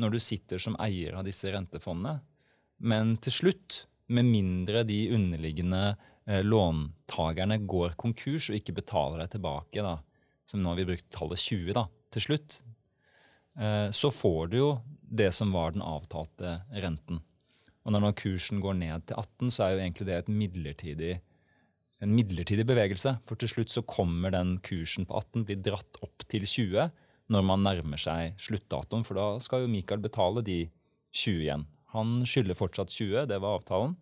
når 0.00 0.14
du 0.14 0.18
sitter 0.22 0.62
som 0.62 0.78
eier 0.80 1.18
av 1.18 1.26
disse 1.26 1.50
rentefondene. 1.52 2.22
Men 2.80 3.18
til 3.20 3.36
slutt, 3.36 3.84
med 4.10 4.26
mindre 4.26 4.82
de 4.88 5.04
underliggende 5.14 5.92
låntakerne 6.46 7.58
går 7.66 7.96
konkurs 8.00 8.50
og 8.50 8.58
ikke 8.60 8.76
betaler 8.76 9.22
deg 9.22 9.32
tilbake, 9.34 9.82
da, 9.82 9.96
som 10.46 10.62
nå 10.62 10.72
har 10.72 10.80
vi 10.80 10.88
brukt 10.92 11.08
tallet 11.14 11.42
20 11.42 11.74
da, 11.76 11.86
til 12.14 12.26
slutt, 12.26 12.60
eh, 13.58 13.88
så 13.94 14.12
får 14.14 14.52
du 14.52 14.56
jo 14.60 14.70
det 15.10 15.30
som 15.34 15.52
var 15.54 15.74
den 15.74 15.82
avtalte 15.82 16.60
renten. 16.84 17.22
Og 17.84 17.94
når 17.94 18.14
kursen 18.18 18.60
går 18.62 18.76
ned 18.78 19.08
til 19.08 19.18
18, 19.18 19.50
så 19.50 19.64
er 19.64 19.72
jo 19.72 19.82
egentlig 19.82 20.06
det 20.06 20.16
et 20.18 20.30
midlertidig, 20.30 21.14
en 22.04 22.12
midlertidig 22.14 22.66
bevegelse. 22.68 23.16
For 23.26 23.40
til 23.40 23.50
slutt 23.50 23.72
så 23.72 23.82
kommer 23.82 24.34
den 24.34 24.58
kursen 24.64 25.08
på 25.08 25.16
18 25.18 25.46
bli 25.48 25.56
dratt 25.64 25.98
opp 26.04 26.26
til 26.30 26.46
20 26.46 26.90
når 27.30 27.46
man 27.46 27.62
nærmer 27.62 28.00
seg 28.00 28.38
sluttdatoen, 28.42 29.04
for 29.06 29.18
da 29.18 29.26
skal 29.42 29.64
jo 29.64 29.70
Michael 29.70 30.02
betale 30.02 30.42
de 30.46 30.64
20 31.14 31.44
igjen. 31.44 31.66
Han 31.94 32.20
skylder 32.26 32.58
fortsatt 32.58 32.90
20, 32.94 33.26
det 33.30 33.38
var 33.42 33.58
avtalen. 33.58 33.96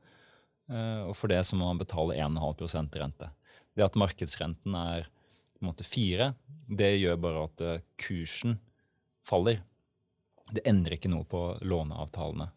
Eh, 0.68 1.02
og 1.08 1.14
for 1.16 1.32
det 1.32 1.40
så 1.46 1.58
må 1.58 1.70
man 1.70 1.80
betale 1.80 2.18
1,5% 2.18 3.00
rente. 3.00 3.30
Det 3.76 3.86
at 3.86 3.98
markedsrenten 3.98 4.76
er 4.78 5.08
på 5.08 5.64
en 5.64 5.70
måte 5.70 5.86
fire, 5.86 6.32
det 6.68 6.94
gjør 6.98 7.18
bare 7.22 7.46
at 7.48 7.64
eh, 7.64 7.82
kursen 8.00 8.58
faller. 9.26 9.62
Det 10.52 10.64
endrer 10.68 10.96
ikke 10.96 11.10
noe 11.12 11.26
på 11.28 11.42
låneavtalene. 11.66 12.48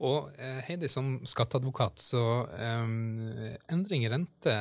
Og 0.00 0.30
eh, 0.40 0.62
Heidi, 0.64 0.88
som 0.88 1.18
skatteadvokat, 1.28 2.00
så 2.00 2.22
um, 2.48 3.18
endring 3.68 4.06
i 4.06 4.10
rente 4.10 4.54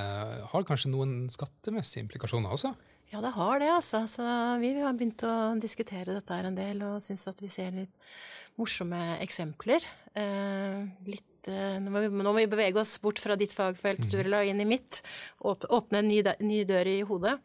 har 0.51 0.65
kanskje 0.67 0.91
noen 0.91 1.29
skattemessige 1.31 2.03
implikasjoner 2.03 2.51
også? 2.51 2.73
Ja, 3.09 3.21
det 3.23 3.31
har 3.33 3.61
det, 3.61 3.69
altså. 3.73 4.03
Så 4.05 4.25
vi 4.61 4.73
har 4.77 4.93
begynt 4.93 5.23
å 5.25 5.55
diskutere 5.61 6.13
dette 6.13 6.35
her 6.35 6.49
en 6.49 6.59
del 6.59 6.83
og 6.85 6.99
syns 7.01 7.25
at 7.31 7.39
vi 7.41 7.49
ser 7.49 7.71
litt 7.73 8.11
morsomme 8.59 8.99
eksempler. 9.23 9.85
Eh, 10.19 10.83
litt, 11.07 11.25
eh, 11.47 11.77
nå, 11.79 11.91
må 11.93 12.03
vi, 12.03 12.09
nå, 12.11 12.25
må 12.25 12.35
vi, 12.37 12.47
bevege 12.51 12.81
oss 12.81 12.97
bort 13.01 13.21
fra 13.21 13.37
ditt 13.39 13.53
fagfelt. 13.55 14.03
Sturla, 14.07 14.43
inn 14.43 14.61
i 14.61 14.67
mitt. 14.67 15.01
Åpne 15.39 16.01
en 16.01 16.09
ny, 16.09 16.19
ny 16.43 16.63
dør 16.67 16.89
i 16.89 16.99
hodet. 17.07 17.37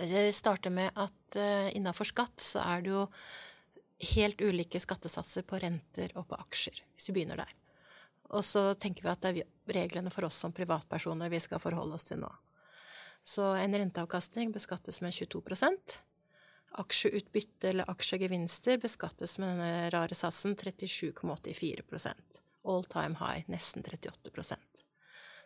Vi 0.00 0.26
starter 0.32 0.72
med 0.74 0.92
at 0.98 1.38
eh, 1.38 1.70
innafor 1.76 2.08
skatt 2.08 2.40
så 2.40 2.62
er 2.64 2.84
det 2.84 2.92
jo 2.92 3.06
helt 4.16 4.40
ulike 4.40 4.80
skattesatser 4.80 5.44
på 5.44 5.58
renter 5.60 6.12
og 6.16 6.28
på 6.30 6.38
aksjer, 6.40 6.82
hvis 6.94 7.10
vi 7.10 7.18
begynner 7.18 7.42
der. 7.42 7.56
Og 8.30 8.44
så 8.46 8.70
tenker 8.78 9.04
vi 9.04 9.10
at 9.12 9.24
det 9.24 9.32
er 9.42 9.74
reglene 9.74 10.12
for 10.14 10.28
oss 10.28 10.38
som 10.40 10.54
privatpersoner 10.56 11.32
vi 11.32 11.40
skal 11.42 11.60
forholde 11.60 11.98
oss 11.98 12.06
til 12.08 12.22
nå. 12.22 12.30
Så 13.26 13.52
en 13.60 13.74
renteavkastning 13.76 14.54
beskattes 14.54 15.02
med 15.04 15.12
22% 15.12 15.98
Aksjeutbytte 16.78 17.68
eller 17.68 17.90
aksjegevinster 17.90 18.78
beskattes 18.78 19.38
med 19.42 19.48
denne 19.48 19.90
rare 19.90 20.14
satsen 20.14 20.54
37,84 20.54 21.82
All 22.64 22.84
time 22.84 23.16
high, 23.20 23.44
nesten 23.48 23.82
38% 23.82 24.56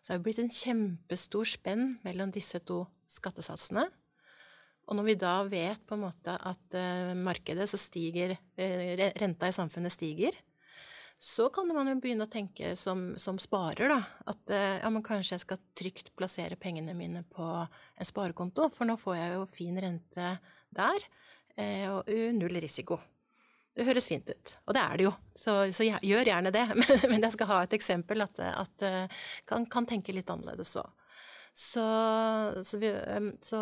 Så 0.02 0.08
det 0.08 0.16
har 0.16 0.24
blitt 0.24 0.40
en 0.42 0.50
kjempestor 0.50 1.46
spenn 1.48 1.98
mellom 2.04 2.32
disse 2.34 2.58
to 2.66 2.82
skattesatsene. 3.10 3.84
Og 4.84 4.98
når 4.98 5.06
vi 5.06 5.14
da 5.20 5.36
vet 5.48 5.84
på 5.86 5.96
en 5.96 6.04
måte 6.04 6.34
at 6.34 6.76
uh, 6.76 7.14
markedet 7.16 7.66
så 7.70 7.80
stiger 7.80 8.34
uh, 8.36 9.06
Renta 9.20 9.48
i 9.48 9.56
samfunnet 9.56 9.94
stiger, 9.94 10.36
så 11.16 11.46
kan 11.54 11.70
man 11.70 11.88
jo 11.88 11.94
begynne 12.02 12.26
å 12.26 12.28
tenke 12.28 12.74
som, 12.76 13.14
som 13.16 13.38
sparer, 13.40 13.94
da. 13.94 14.00
At 14.28 14.52
uh, 14.52 14.76
ja, 14.82 14.90
men 14.92 15.06
kanskje 15.06 15.38
jeg 15.38 15.44
skal 15.46 15.62
trygt 15.78 16.12
plassere 16.18 16.58
pengene 16.60 16.96
mine 16.98 17.24
på 17.32 17.48
en 17.64 18.10
sparekonto, 18.10 18.68
for 18.74 18.90
nå 18.90 18.98
får 19.00 19.16
jeg 19.22 19.32
jo 19.38 19.48
fin 19.48 19.80
rente 19.80 20.34
der, 20.74 21.08
og 21.94 22.08
null 22.34 22.56
risiko. 22.58 22.96
Det 23.74 23.86
høres 23.88 24.06
fint 24.06 24.28
ut, 24.30 24.52
og 24.68 24.76
det 24.76 24.82
er 24.82 24.98
det 25.00 25.06
jo, 25.08 25.12
så, 25.34 25.54
så 25.74 25.86
gjør 25.86 26.28
gjerne 26.30 26.52
det. 26.54 26.62
Men 27.10 27.24
jeg 27.26 27.34
skal 27.34 27.50
ha 27.50 27.62
et 27.64 27.74
eksempel 27.74 28.22
at, 28.22 28.38
at 28.38 28.84
kan, 29.50 29.66
kan 29.66 29.88
tenke 29.90 30.14
litt 30.14 30.30
annerledes 30.30 30.76
òg. 30.78 30.92
Så, 31.54 31.82
så, 32.62 32.78
vi, 32.78 32.90
så, 33.42 33.60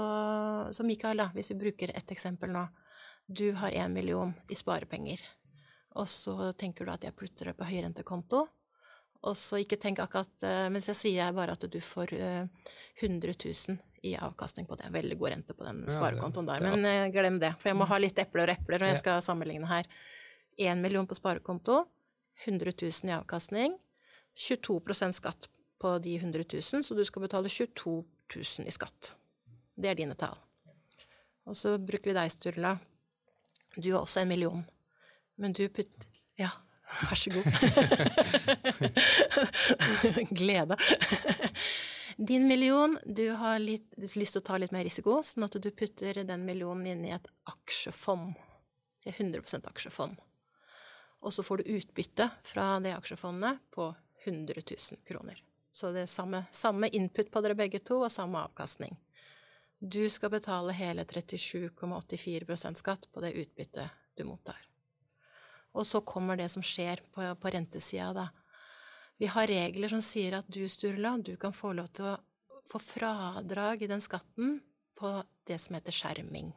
så 0.72 0.84
Mikael, 0.84 1.20
da, 1.20 1.30
hvis 1.32 1.52
vi 1.52 1.60
bruker 1.64 1.92
ett 1.96 2.12
eksempel 2.12 2.52
nå. 2.52 2.66
Du 3.24 3.52
har 3.56 3.72
én 3.72 3.92
million 3.92 4.32
i 4.52 4.56
sparepenger 4.56 5.20
og 5.98 6.08
så 6.08 6.52
tenker 6.56 6.86
du 6.86 6.92
at 6.92 7.04
jeg 7.04 7.16
putter 7.16 7.50
det 7.50 7.56
på 7.58 7.68
høyrentekonto. 7.68 8.46
Og 9.22 9.38
så 9.38 9.60
ikke 9.62 9.78
tenk 9.78 10.00
akkurat 10.02 10.44
Mens 10.74 10.88
jeg 10.90 10.98
sier 10.98 11.34
bare 11.36 11.54
at 11.54 11.66
du 11.70 11.78
får 11.78 12.14
100 12.16 12.48
eh, 13.04 13.36
000 13.38 13.76
i 14.02 14.16
avkastning 14.16 14.66
på 14.66 14.74
det. 14.74 14.90
Veldig 14.90 15.18
god 15.18 15.30
rente 15.30 15.54
på 15.54 15.64
den 15.64 15.84
sparekontoen 15.90 16.48
der. 16.48 16.64
Men 16.64 16.84
eh, 16.84 17.08
glem 17.14 17.38
det, 17.42 17.52
for 17.60 17.70
jeg 17.70 17.78
må 17.78 17.86
ha 17.86 17.98
litt 18.02 18.18
epler 18.18 18.50
og 18.50 18.56
epler 18.58 18.82
og 18.82 18.90
jeg 18.90 18.98
skal 18.98 19.22
sammenligne 19.22 19.68
her. 19.70 19.86
1 20.58 20.82
million 20.82 21.06
på 21.06 21.14
sparekonto, 21.16 21.84
100 22.44 22.74
000 22.82 23.10
i 23.10 23.14
avkastning, 23.14 23.76
22% 24.34 25.18
skatt 25.20 25.48
på 25.80 25.94
de 26.02 26.16
100 26.18 26.44
000, 26.50 26.82
så 26.82 26.98
du 26.98 27.04
skal 27.06 27.22
betale 27.28 27.48
22 27.48 27.94
000 28.34 28.66
i 28.66 28.74
skatt. 28.74 29.14
Det 29.78 29.92
er 29.92 29.98
dine 30.02 30.18
tall. 30.18 30.36
Og 31.46 31.56
så 31.58 31.76
bruker 31.78 32.10
vi 32.10 32.18
deg, 32.18 32.30
Sturla. 32.34 32.76
Du 33.78 33.88
har 33.92 34.02
også 34.02 34.22
en 34.22 34.30
million. 34.34 34.66
Men 35.38 35.54
du 35.54 35.64
putter 35.72 36.10
Ja, 36.38 36.50
vær 37.06 37.18
så 37.18 37.30
god. 37.32 37.44
Glede. 40.42 40.76
Din 42.16 42.48
million, 42.48 42.98
du 43.06 43.30
har 43.30 43.58
litt, 43.58 43.94
lyst 43.96 44.36
til 44.36 44.42
å 44.42 44.46
ta 44.46 44.58
litt 44.58 44.72
mer 44.74 44.84
risiko, 44.84 45.20
sånn 45.24 45.46
at 45.46 45.56
du 45.56 45.70
putter 45.70 46.22
den 46.24 46.44
millionen 46.46 46.86
inn 46.86 47.06
i 47.08 47.14
et 47.14 47.28
aksjefond. 47.48 48.34
Det 49.02 49.12
er 49.12 49.18
100% 49.24 49.68
aksjefond. 49.70 50.18
Og 51.22 51.32
så 51.32 51.44
får 51.46 51.62
du 51.62 51.72
utbytte 51.78 52.28
fra 52.46 52.76
det 52.82 52.96
aksjefondet 52.96 53.62
på 53.74 53.92
100 54.24 54.62
000 54.62 55.02
kroner. 55.08 55.38
Så 55.72 55.92
det 55.94 56.04
er 56.04 56.10
samme, 56.10 56.44
samme 56.50 56.90
input 56.92 57.30
på 57.32 57.40
dere 57.40 57.56
begge 57.58 57.80
to, 57.80 58.02
og 58.04 58.12
samme 58.12 58.42
avkastning. 58.44 58.98
Du 59.78 60.04
skal 60.10 60.30
betale 60.30 60.74
hele 60.76 61.04
37,84% 61.08 62.78
skatt 62.78 63.08
på 63.12 63.22
det 63.24 63.32
utbyttet 63.32 63.88
du 64.14 64.24
mottar. 64.28 64.60
Og 65.72 65.86
så 65.88 66.02
kommer 66.04 66.36
det 66.36 66.50
som 66.52 66.62
skjer 66.62 67.00
på, 67.14 67.24
på 67.40 67.50
rentesida, 67.54 68.12
da. 68.14 68.28
Vi 69.20 69.28
har 69.30 69.46
regler 69.46 69.92
som 69.92 70.02
sier 70.02 70.38
at 70.38 70.48
du, 70.48 70.62
Sturla, 70.68 71.16
du 71.18 71.36
kan 71.40 71.54
få 71.54 71.72
lov 71.76 71.92
til 71.94 72.08
å 72.12 72.18
få 72.70 72.80
fradrag 72.82 73.82
i 73.82 73.90
den 73.90 74.02
skatten 74.02 74.60
på 74.98 75.14
det 75.48 75.58
som 75.60 75.76
heter 75.76 75.94
skjerming. 75.94 76.52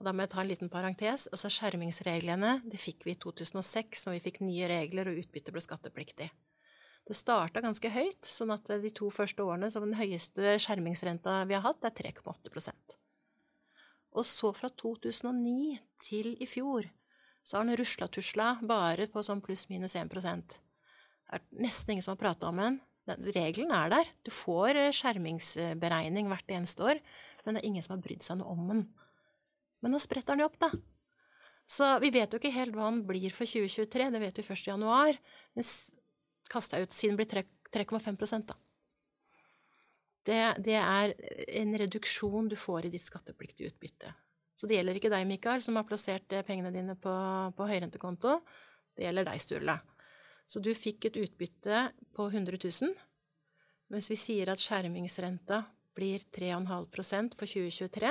Og 0.00 0.06
da 0.06 0.14
må 0.16 0.24
jeg 0.24 0.32
ta 0.32 0.40
en 0.40 0.48
liten 0.48 0.70
parentes. 0.72 1.26
Altså 1.28 1.50
Skjermingsreglene 1.52 2.54
det 2.64 2.80
fikk 2.80 3.04
vi 3.04 3.12
i 3.12 3.20
2006, 3.20 4.06
når 4.06 4.16
vi 4.16 4.22
fikk 4.30 4.40
nye 4.40 4.70
regler 4.70 5.10
og 5.10 5.20
utbytte 5.20 5.52
ble 5.52 5.60
skattepliktig. 5.60 6.30
Det 7.04 7.16
starta 7.16 7.60
ganske 7.64 7.90
høyt, 7.92 8.24
sånn 8.24 8.52
at 8.54 8.70
de 8.80 8.92
to 8.96 9.10
første 9.12 9.44
årene 9.44 9.68
så 9.72 9.82
den 9.82 9.98
høyeste 9.98 10.56
skjermingsrenta 10.62 11.42
vi 11.50 11.56
har 11.56 11.64
hatt, 11.64 11.84
er 11.84 11.92
3,8% 11.96 12.96
Og 14.14 14.24
så 14.28 14.52
fra 14.56 14.70
2009 14.70 15.80
til 16.06 16.32
i 16.40 16.48
fjor 16.48 16.88
så 17.42 17.58
har 17.58 17.66
den 17.66 17.80
rusla-tusla 17.80 18.60
bare 18.68 19.08
på 19.10 19.24
sånn 19.26 19.40
pluss-minus 19.44 19.96
1 19.98 20.12
Det 20.12 20.69
er 21.38 21.64
nesten 21.64 21.94
ingen 21.94 22.04
som 22.06 22.14
har 22.16 22.22
prata 22.22 22.50
om 22.50 22.60
den. 22.60 22.78
Regelen 23.34 23.72
er 23.74 23.90
der. 23.90 24.10
Du 24.26 24.30
får 24.34 24.78
eh, 24.78 24.94
skjermingsberegning 24.94 26.30
hvert 26.30 26.52
eneste 26.54 26.86
år, 26.86 27.00
men 27.44 27.56
det 27.56 27.62
er 27.62 27.70
ingen 27.70 27.84
som 27.84 27.96
har 27.96 28.04
brydd 28.04 28.24
seg 28.26 28.40
noe 28.40 28.54
om 28.54 28.70
den. 28.70 28.84
Men 29.80 29.94
nå 29.94 30.00
spretter 30.02 30.36
den 30.36 30.44
jo 30.44 30.50
opp, 30.50 30.58
da. 30.60 30.70
Så 31.70 31.86
vi 32.02 32.10
vet 32.14 32.32
jo 32.32 32.40
ikke 32.40 32.54
helt 32.54 32.74
hva 32.74 32.88
den 32.90 33.04
blir 33.06 33.30
for 33.34 33.46
2023, 33.46 34.10
det 34.10 34.22
vet 34.22 34.40
vi 34.40 34.46
først 34.46 34.66
i 34.66 34.72
januar. 34.72 35.18
Men 35.54 35.66
kasta 36.50 36.80
ut 36.82 36.94
siden 36.94 37.18
blir 37.18 37.30
3,5 37.30 38.48
da. 38.48 38.58
Det, 40.26 40.40
det 40.66 40.76
er 40.76 41.14
en 41.62 41.78
reduksjon 41.80 42.50
du 42.50 42.56
får 42.58 42.86
i 42.86 42.92
ditt 42.92 43.06
skattepliktige 43.06 43.70
utbytte. 43.70 44.10
Så 44.58 44.68
det 44.68 44.76
gjelder 44.76 44.98
ikke 44.98 45.12
deg, 45.12 45.24
Mikael, 45.30 45.62
som 45.64 45.78
har 45.78 45.86
plassert 45.88 46.34
eh, 46.36 46.44
pengene 46.44 46.74
dine 46.74 46.98
på, 47.00 47.14
på 47.56 47.70
høyrentekonto. 47.70 48.40
Det 48.98 49.06
gjelder 49.06 49.30
deg, 49.30 49.40
Sturla. 49.40 49.78
Så 50.50 50.58
du 50.58 50.72
fikk 50.74 51.06
et 51.06 51.18
utbytte 51.20 51.84
på 52.16 52.26
100 52.26 52.58
000, 52.58 52.94
mens 53.94 54.08
vi 54.10 54.16
sier 54.18 54.50
at 54.50 54.58
skjermingsrenta 54.58 55.62
blir 55.94 56.24
3,5% 56.34 57.36
for 57.38 57.46
2023, 57.46 58.10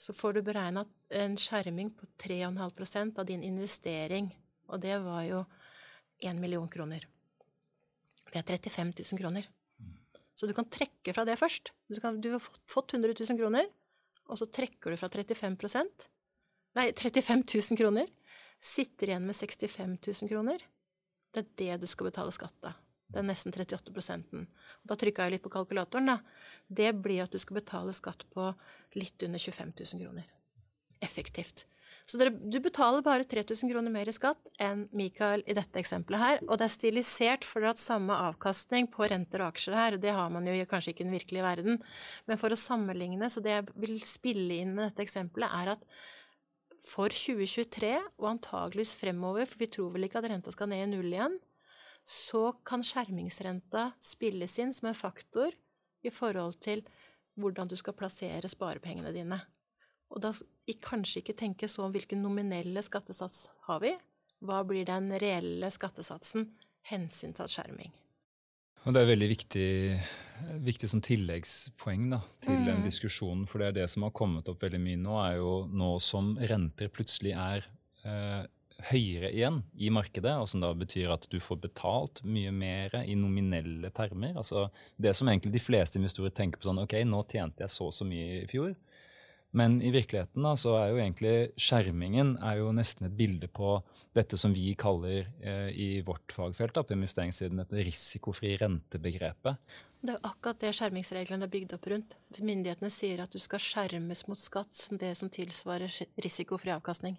så 0.00 0.14
får 0.14 0.36
du 0.36 0.44
beregna 0.46 0.86
en 1.10 1.34
skjerming 1.36 1.90
på 1.96 2.06
3,5% 2.22 3.18
av 3.18 3.26
din 3.26 3.42
investering. 3.44 4.30
Og 4.70 4.78
det 4.80 4.94
var 5.02 5.24
jo 5.26 5.42
1 6.22 6.38
million 6.38 6.70
kroner. 6.70 7.02
Det 8.30 8.38
er 8.38 8.46
35 8.46 8.94
000 9.02 9.20
kroner. 9.20 9.50
Så 10.38 10.46
du 10.46 10.54
kan 10.56 10.70
trekke 10.70 11.12
fra 11.12 11.26
det 11.26 11.36
først. 11.36 11.74
Du, 11.90 11.98
kan, 12.00 12.20
du 12.22 12.30
har 12.32 12.40
fått 12.40 12.94
100 12.94 13.12
000 13.18 13.40
kroner, 13.42 13.66
og 14.30 14.38
så 14.38 14.46
trekker 14.46 14.94
du 14.94 15.00
fra 15.00 15.10
35 15.10 15.58
nei, 16.78 16.92
35 16.94 17.42
000 17.42 17.80
kroner, 17.80 18.06
sitter 18.62 19.10
igjen 19.10 19.26
med 19.26 19.36
65 19.36 19.98
000 19.98 20.30
kroner, 20.30 20.62
det 21.34 21.42
er 21.42 21.50
det 21.62 21.82
du 21.84 21.90
skal 21.90 22.10
betale 22.10 22.34
skatt 22.34 22.70
av. 22.70 22.78
Det 23.10 23.18
er 23.18 23.26
nesten 23.26 23.50
38 23.52 24.46
Da 24.86 24.96
trykka 24.96 25.26
jeg 25.26 25.34
litt 25.34 25.42
på 25.42 25.50
kalkulatoren. 25.50 26.06
da. 26.06 26.18
Det 26.68 26.92
blir 26.94 27.22
at 27.24 27.32
du 27.32 27.38
skal 27.38 27.58
betale 27.58 27.92
skatt 27.92 28.24
på 28.30 28.54
litt 28.94 29.22
under 29.22 29.38
25 29.38 29.72
000 29.94 30.04
kroner. 30.04 30.26
Effektivt. 31.00 31.66
Så 32.06 32.18
dere, 32.18 32.30
du 32.30 32.58
betaler 32.62 33.02
bare 33.02 33.24
3000 33.24 33.70
kroner 33.70 33.92
mer 33.92 34.08
i 34.08 34.14
skatt 34.14 34.50
enn 34.62 34.88
Michael 34.96 35.42
i 35.46 35.54
dette 35.54 35.80
eksempelet 35.80 36.20
her. 36.22 36.40
Og 36.48 36.58
det 36.58 36.66
er 36.66 36.72
stilisert 36.74 37.46
for 37.46 37.66
hatt 37.66 37.82
samme 37.82 38.14
avkastning 38.28 38.88
på 38.90 39.08
renter 39.10 39.42
og 39.42 39.52
aksjer 39.54 39.76
her. 39.78 39.98
Det 40.00 40.14
har 40.14 40.30
man 40.30 40.46
jo 40.46 40.66
kanskje 40.70 40.94
ikke 40.94 41.04
i 41.04 41.08
den 41.08 41.18
virkelige 41.18 41.46
verden. 41.46 41.82
Men 42.26 42.40
for 42.40 42.54
å 42.54 42.58
sammenligne, 42.58 43.30
så 43.30 43.42
det 43.44 43.56
jeg 43.56 43.68
vil 43.74 44.00
spille 44.06 44.58
inn 44.62 44.74
med 44.74 44.88
dette 44.88 45.06
eksempelet, 45.06 45.50
er 45.50 45.74
at 45.76 45.86
for 46.86 47.12
2023, 47.12 47.92
og 48.18 48.28
antageligvis 48.34 48.96
fremover, 48.98 49.46
for 49.48 49.62
vi 49.62 49.70
tror 49.72 49.92
vel 49.94 50.06
ikke 50.06 50.20
at 50.22 50.30
renta 50.32 50.52
skal 50.54 50.70
ned 50.70 50.84
i 50.84 50.90
null 50.94 51.12
igjen, 51.12 51.36
så 52.06 52.50
kan 52.66 52.82
skjermingsrenta 52.86 53.90
spilles 54.02 54.56
inn 54.62 54.72
som 54.74 54.88
en 54.90 54.98
faktor 54.98 55.54
i 56.02 56.12
forhold 56.12 56.56
til 56.64 56.82
hvordan 57.40 57.68
du 57.70 57.76
skal 57.78 57.96
plassere 57.96 58.48
sparepengene 58.50 59.12
dine. 59.14 59.38
Og 60.10 60.22
da 60.24 60.32
kanskje 60.82 61.20
ikke 61.20 61.36
tenke 61.38 61.68
så 61.70 61.84
om 61.86 61.94
hvilken 61.94 62.22
nominelle 62.24 62.82
skattesats 62.82 63.46
har 63.68 63.82
vi, 63.84 63.94
hva 64.40 64.62
blir 64.66 64.88
den 64.88 65.12
reelle 65.20 65.70
skattesatsen 65.70 66.48
hensyntatt 66.90 67.52
skjerming. 67.52 67.92
Og 68.86 68.94
Det 68.94 69.00
er 69.02 69.10
veldig 69.10 69.28
viktig, 69.28 69.70
viktig 70.64 70.88
som 70.88 71.02
tilleggspoeng 71.04 72.06
da, 72.14 72.22
til 72.40 72.56
mm. 72.62 72.68
den 72.68 72.86
diskusjonen. 72.86 73.44
For 73.50 73.60
det 73.60 73.68
er 73.68 73.76
det 73.82 73.90
som 73.92 74.06
har 74.06 74.14
kommet 74.16 74.48
opp 74.48 74.62
veldig 74.64 74.80
mye 74.80 75.00
nå, 75.00 75.18
er 75.20 75.36
jo 75.36 75.52
nå 75.68 75.92
som 76.00 76.32
renter 76.40 76.88
plutselig 76.92 77.34
er 77.36 77.66
eh, 78.08 78.46
høyere 78.88 79.30
igjen 79.34 79.60
i 79.76 79.90
markedet, 79.92 80.32
og 80.40 80.48
som 80.48 80.62
da 80.64 80.72
betyr 80.76 81.12
at 81.12 81.26
du 81.28 81.36
får 81.42 81.60
betalt 81.66 82.22
mye 82.24 82.52
mer 82.54 82.96
i 83.04 83.16
nominelle 83.18 83.92
termer. 83.92 84.32
Altså 84.40 84.68
Det 84.96 85.12
som 85.16 85.28
egentlig 85.28 85.52
de 85.54 85.62
fleste 85.62 86.00
investorer 86.00 86.32
tenker 86.32 86.60
på 86.60 86.70
sånn 86.70 86.80
Ok, 86.80 86.96
nå 87.04 87.20
tjente 87.28 87.66
jeg 87.66 87.74
så 87.74 87.90
og 87.90 87.96
så 87.96 88.08
mye 88.08 88.40
i 88.40 88.48
fjor. 88.50 88.72
Men 89.50 89.80
i 89.82 89.90
virkeligheten 89.90 90.44
da, 90.46 90.52
så 90.58 90.76
er 90.78 90.92
jo 90.92 90.98
egentlig 91.02 91.34
skjermingen 91.58 92.36
er 92.46 92.60
jo 92.60 92.70
nesten 92.74 93.08
et 93.08 93.16
bilde 93.18 93.48
på 93.50 93.80
dette 94.14 94.38
som 94.38 94.52
vi 94.54 94.76
kaller 94.78 95.26
eh, 95.42 95.70
i 95.74 95.88
vårt 96.06 96.30
fagfelt 96.36 96.76
da, 96.76 96.84
på 96.86 96.94
investeringssiden 96.94 97.64
et 97.64 97.74
risikofri 97.90 98.54
rentebegrepet. 98.60 99.58
Det 100.00 100.14
er 100.14 100.28
akkurat 100.28 100.62
det 100.62 100.70
skjermingsreglene 100.78 101.48
er 101.48 101.52
bygd 101.52 101.74
opp 101.76 101.90
rundt. 101.90 102.14
Myndighetene 102.38 102.92
sier 102.94 103.24
at 103.24 103.34
du 103.34 103.42
skal 103.42 103.62
skjermes 103.62 104.22
mot 104.30 104.38
skatt 104.38 104.70
som 104.76 105.00
det 105.02 105.16
som 105.18 105.32
tilsvarer 105.32 105.98
risikofri 106.22 106.72
avkastning. 106.76 107.18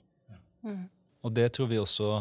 Mm. 0.63 0.87
Og 1.27 1.35
det 1.35 1.51
tror 1.57 1.67
vi 1.67 1.81
også 1.81 2.13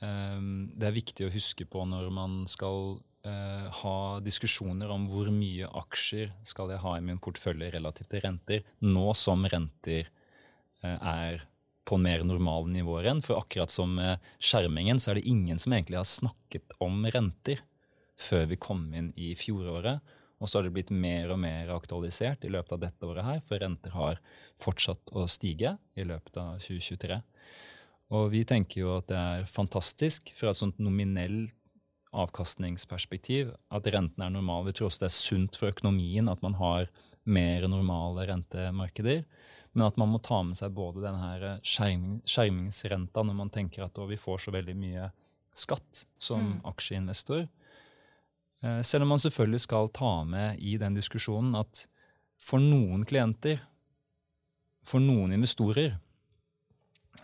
eh, 0.00 0.40
det 0.72 0.88
er 0.88 0.96
viktig 0.96 1.28
å 1.28 1.34
huske 1.34 1.68
på 1.68 1.84
når 1.90 2.08
man 2.16 2.46
skal 2.48 2.96
uh, 3.26 3.70
ha 3.80 3.96
diskusjoner 4.24 4.90
om 4.92 5.08
hvor 5.10 5.30
mye 5.32 5.68
aksjer 5.82 6.32
skal 6.46 6.72
jeg 6.74 6.82
ha 6.84 6.96
i 6.98 7.04
min 7.04 7.20
portefølje 7.22 7.72
relativt 7.74 8.12
til 8.14 8.24
renter, 8.24 8.64
nå 8.84 9.10
som 9.18 9.44
renter 9.50 10.08
uh, 10.84 10.98
er 10.98 11.44
på 11.84 11.98
mer 12.00 12.24
normale 12.24 12.70
nivåer 12.72 13.08
igjen. 13.08 13.22
For 13.24 13.40
akkurat 13.40 13.72
som 13.72 13.96
med 13.98 14.22
skjermingen, 14.38 15.00
så 15.00 15.12
er 15.12 15.20
det 15.20 15.28
ingen 15.28 15.60
som 15.60 15.74
egentlig 15.76 16.00
har 16.00 16.08
snakket 16.08 16.76
om 16.84 17.04
renter 17.12 17.60
før 18.20 18.46
vi 18.52 18.60
kom 18.60 18.86
inn 18.96 19.10
i 19.20 19.34
fjoråret. 19.38 20.00
Og 20.42 20.48
så 20.50 20.58
har 20.58 20.66
det 20.66 20.74
blitt 20.74 20.92
mer 20.92 21.30
og 21.32 21.38
mer 21.40 21.70
aktualisert 21.72 22.44
i 22.44 22.50
løpet 22.52 22.74
av 22.76 22.82
dette 22.82 23.06
året 23.08 23.24
her, 23.26 23.42
for 23.46 23.60
renter 23.62 23.94
har 23.94 24.20
fortsatt 24.60 25.12
å 25.16 25.26
stige 25.30 25.76
i 25.96 26.06
løpet 26.08 26.40
av 26.40 26.58
2023. 26.60 27.20
Og 28.14 28.26
vi 28.34 28.42
tenker 28.48 28.82
jo 28.82 28.96
at 28.98 29.08
det 29.08 29.20
er 29.20 29.46
fantastisk 29.48 30.32
fra 30.36 30.52
et 30.52 30.60
sånt 30.60 30.80
nominelt 30.82 31.54
avkastningsperspektiv 32.14 33.52
at 33.74 33.88
renten 33.92 34.22
er 34.24 34.32
normal. 34.32 34.68
Vi 34.68 34.76
tror 34.76 34.88
også 34.88 35.04
det 35.04 35.10
er 35.10 35.16
sunt 35.16 35.58
for 35.58 35.72
økonomien 35.74 36.30
at 36.30 36.42
man 36.44 36.56
har 36.60 36.88
mer 37.24 37.66
normale 37.68 38.26
rentemarkeder. 38.30 39.24
Men 39.74 39.86
at 39.88 39.98
man 39.98 40.12
må 40.12 40.20
ta 40.22 40.38
med 40.46 40.58
seg 40.58 40.74
både 40.76 41.02
denne 41.02 41.56
skjerming, 41.66 42.20
skjermingsrenta 42.28 43.24
når 43.26 43.38
man 43.40 43.50
tenker 43.54 43.86
at 43.86 43.98
vi 44.08 44.18
får 44.20 44.46
så 44.46 44.54
veldig 44.54 44.76
mye 44.78 45.08
skatt 45.54 46.04
som 46.18 46.42
mm. 46.42 46.54
aksjeinvestor. 46.70 47.46
Eh, 48.62 48.80
selv 48.86 49.06
om 49.06 49.14
man 49.14 49.22
selvfølgelig 49.22 49.64
skal 49.66 49.90
ta 49.94 50.14
med 50.28 50.62
i 50.62 50.76
den 50.78 50.94
diskusjonen 50.98 51.56
at 51.58 51.86
for 52.42 52.62
noen 52.62 53.04
klienter, 53.08 53.62
for 54.84 55.02
noen 55.02 55.34
investorer, 55.34 55.96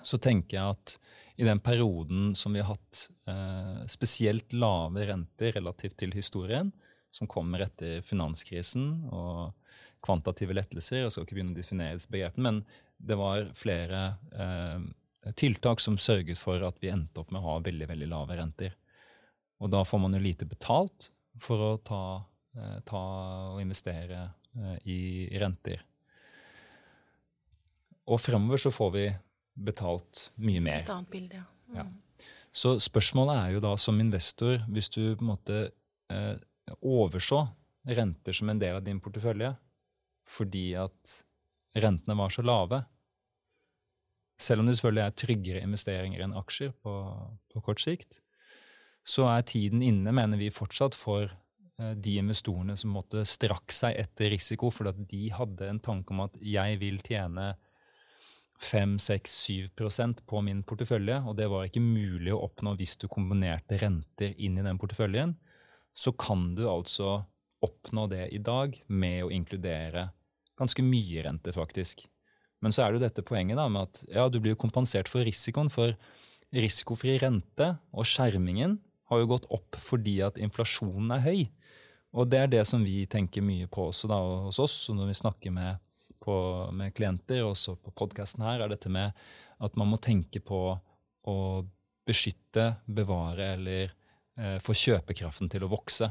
så 0.03 0.19
tenker 0.23 0.57
jeg 0.57 0.77
at 0.77 0.95
i 1.41 1.47
den 1.47 1.61
perioden 1.65 2.35
som 2.37 2.53
vi 2.53 2.63
har 2.63 2.75
hatt 2.75 3.07
eh, 3.31 3.83
spesielt 3.89 4.53
lave 4.53 5.07
renter 5.09 5.55
relativt 5.57 5.99
til 6.03 6.13
historien, 6.17 6.73
som 7.11 7.27
kommer 7.31 7.65
etter 7.65 8.05
finanskrisen 8.07 9.09
og 9.11 9.57
kvantitative 10.05 10.55
lettelser, 10.55 11.03
jeg 11.03 11.15
skal 11.15 11.27
ikke 11.27 11.39
begynne 11.39 11.55
å 11.57 11.59
definere 11.59 11.99
disse 11.99 12.13
begrepene, 12.13 12.45
men 12.47 12.61
det 13.01 13.17
var 13.19 13.49
flere 13.59 14.03
eh, 14.31 15.33
tiltak 15.37 15.81
som 15.81 15.99
sørget 15.99 16.39
for 16.39 16.63
at 16.67 16.79
vi 16.81 16.93
endte 16.93 17.23
opp 17.23 17.33
med 17.33 17.43
å 17.43 17.55
ha 17.55 17.57
veldig, 17.65 17.89
veldig 17.91 18.11
lave 18.11 18.37
renter. 18.39 18.77
Og 19.61 19.73
da 19.73 19.83
får 19.85 20.01
man 20.01 20.17
jo 20.17 20.23
lite 20.25 20.49
betalt 20.49 21.11
for 21.41 21.65
å 21.65 21.73
ta, 21.85 22.05
eh, 22.57 22.79
ta 22.87 23.03
og 23.55 23.63
investere 23.63 24.23
eh, 24.57 24.77
i 24.89 25.01
renter. 25.41 25.83
Og 28.11 28.21
fremover 28.21 28.61
så 28.61 28.73
får 28.75 28.95
vi 28.95 29.09
betalt 29.55 30.31
mye 30.41 30.63
mer. 30.65 30.85
Et 30.85 30.93
annet 30.95 31.11
bilde, 31.13 31.41
ja. 31.41 31.47
Mm. 31.71 31.81
ja. 31.81 31.89
Så 32.53 32.75
spørsmålet 32.83 33.39
er 33.39 33.55
jo 33.55 33.63
da 33.63 33.75
som 33.79 33.99
investor, 34.03 34.59
hvis 34.69 34.91
du 34.91 35.03
på 35.15 35.23
en 35.23 35.31
måte 35.31 35.59
eh, 36.11 36.37
overså 36.83 37.45
renter 37.89 38.37
som 38.37 38.51
en 38.51 38.61
del 38.61 38.79
av 38.79 38.87
din 38.87 39.01
portefølje 39.03 39.55
fordi 40.31 40.73
at 40.79 41.15
rentene 41.81 42.15
var 42.19 42.31
så 42.31 42.43
lave 42.45 42.85
Selv 44.41 44.63
om 44.63 44.69
det 44.69 44.77
selvfølgelig 44.79 45.03
er 45.05 45.17
tryggere 45.21 45.63
investeringer 45.67 46.23
enn 46.25 46.37
aksjer 46.39 46.71
på, 46.81 46.93
på 47.53 47.61
kort 47.61 47.81
sikt, 47.83 48.23
så 49.05 49.27
er 49.29 49.45
tiden 49.45 49.83
inne, 49.85 50.15
mener 50.17 50.41
vi 50.41 50.49
fortsatt, 50.49 50.97
for 50.97 51.27
eh, 51.27 51.91
de 51.93 52.15
investorene 52.23 52.77
som 52.81 52.95
måtte 52.95 53.27
strakk 53.29 53.75
seg 53.75 53.99
etter 54.01 54.33
risiko 54.33 54.71
fordi 54.73 54.95
at 54.95 55.03
de 55.11 55.27
hadde 55.37 55.69
en 55.69 55.83
tanke 55.85 56.17
om 56.17 56.25
at 56.25 56.39
jeg 56.41 56.81
vil 56.81 57.03
tjene 57.05 57.51
5-6-7 58.61 60.25
på 60.29 60.43
min 60.45 60.63
portefølje, 60.69 61.23
og 61.25 61.37
det 61.39 61.49
var 61.51 61.67
ikke 61.67 61.83
mulig 61.83 62.33
å 62.35 62.43
oppnå 62.45 62.75
hvis 62.77 62.99
du 63.01 63.09
kombinerte 63.09 63.79
renter 63.81 64.35
inn 64.37 64.59
i 64.61 64.65
den 64.65 64.79
porteføljen, 64.81 65.35
så 65.97 66.13
kan 66.13 66.53
du 66.55 66.67
altså 66.69 67.23
oppnå 67.65 68.07
det 68.13 68.29
i 68.37 68.41
dag 68.45 68.77
med 68.89 69.25
å 69.25 69.33
inkludere 69.33 70.11
ganske 70.61 70.85
mye 70.85 71.25
rente, 71.25 71.53
faktisk. 71.57 72.05
Men 72.61 72.73
så 72.73 72.85
er 72.85 72.93
det 72.93 73.01
jo 73.01 73.07
dette 73.07 73.25
poenget 73.27 73.57
da, 73.57 73.67
med 73.73 73.89
at 73.89 74.03
ja, 74.13 74.29
du 74.29 74.39
blir 74.45 74.59
kompensert 74.61 75.09
for 75.09 75.25
risikoen. 75.25 75.73
For 75.73 75.97
risikofri 76.53 77.17
rente 77.23 77.73
og 77.97 78.09
skjermingen 78.09 78.77
har 79.11 79.23
jo 79.23 79.31
gått 79.33 79.49
opp 79.53 79.79
fordi 79.81 80.19
at 80.27 80.41
inflasjonen 80.41 81.15
er 81.17 81.25
høy. 81.25 81.41
Og 82.21 82.29
det 82.29 82.43
er 82.43 82.51
det 82.53 82.65
som 82.69 82.83
vi 82.85 83.05
tenker 83.09 83.45
mye 83.45 83.69
på 83.71 83.89
også 83.89 84.11
da, 84.11 84.19
hos 84.49 84.61
oss. 84.63 84.77
Når 84.93 85.13
vi 85.13 85.21
snakker 85.23 85.55
med 85.55 85.81
på, 86.21 86.35
med 86.77 86.95
klienter, 86.97 87.43
også 87.45 87.77
på 87.81 87.93
podkasten 87.97 88.45
her, 88.45 88.61
er 88.61 88.73
dette 88.73 88.93
med 88.93 89.17
at 89.61 89.77
man 89.81 89.91
må 89.91 90.01
tenke 90.03 90.43
på 90.45 90.61
å 91.29 91.37
beskytte, 92.09 92.67
bevare 92.87 93.55
eller 93.57 93.93
eh, 94.39 94.59
få 94.63 94.75
kjøpekraften 94.77 95.51
til 95.53 95.67
å 95.67 95.71
vokse. 95.71 96.11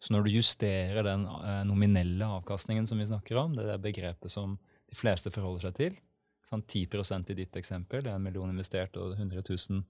Så 0.00 0.14
når 0.14 0.26
du 0.26 0.34
justerer 0.38 1.04
den 1.04 1.26
eh, 1.28 1.62
nominelle 1.68 2.28
avkastningen 2.40 2.88
som 2.88 3.00
vi 3.00 3.08
snakker 3.10 3.38
om, 3.40 3.56
det 3.56 3.68
er 3.68 3.82
begrepet 3.82 4.32
som 4.32 4.56
de 4.90 4.96
fleste 4.98 5.32
forholder 5.32 5.68
seg 5.68 5.76
til, 5.76 5.98
sånn 6.46 6.64
10% 6.64 7.30
i 7.30 7.36
ditt 7.42 7.56
eksempel, 7.60 8.02
det 8.02 8.12
er 8.12 8.18
en 8.18 8.24
million 8.24 8.50
investert 8.50 8.96
og 8.98 9.12
100 9.18 9.44
000 9.44 9.82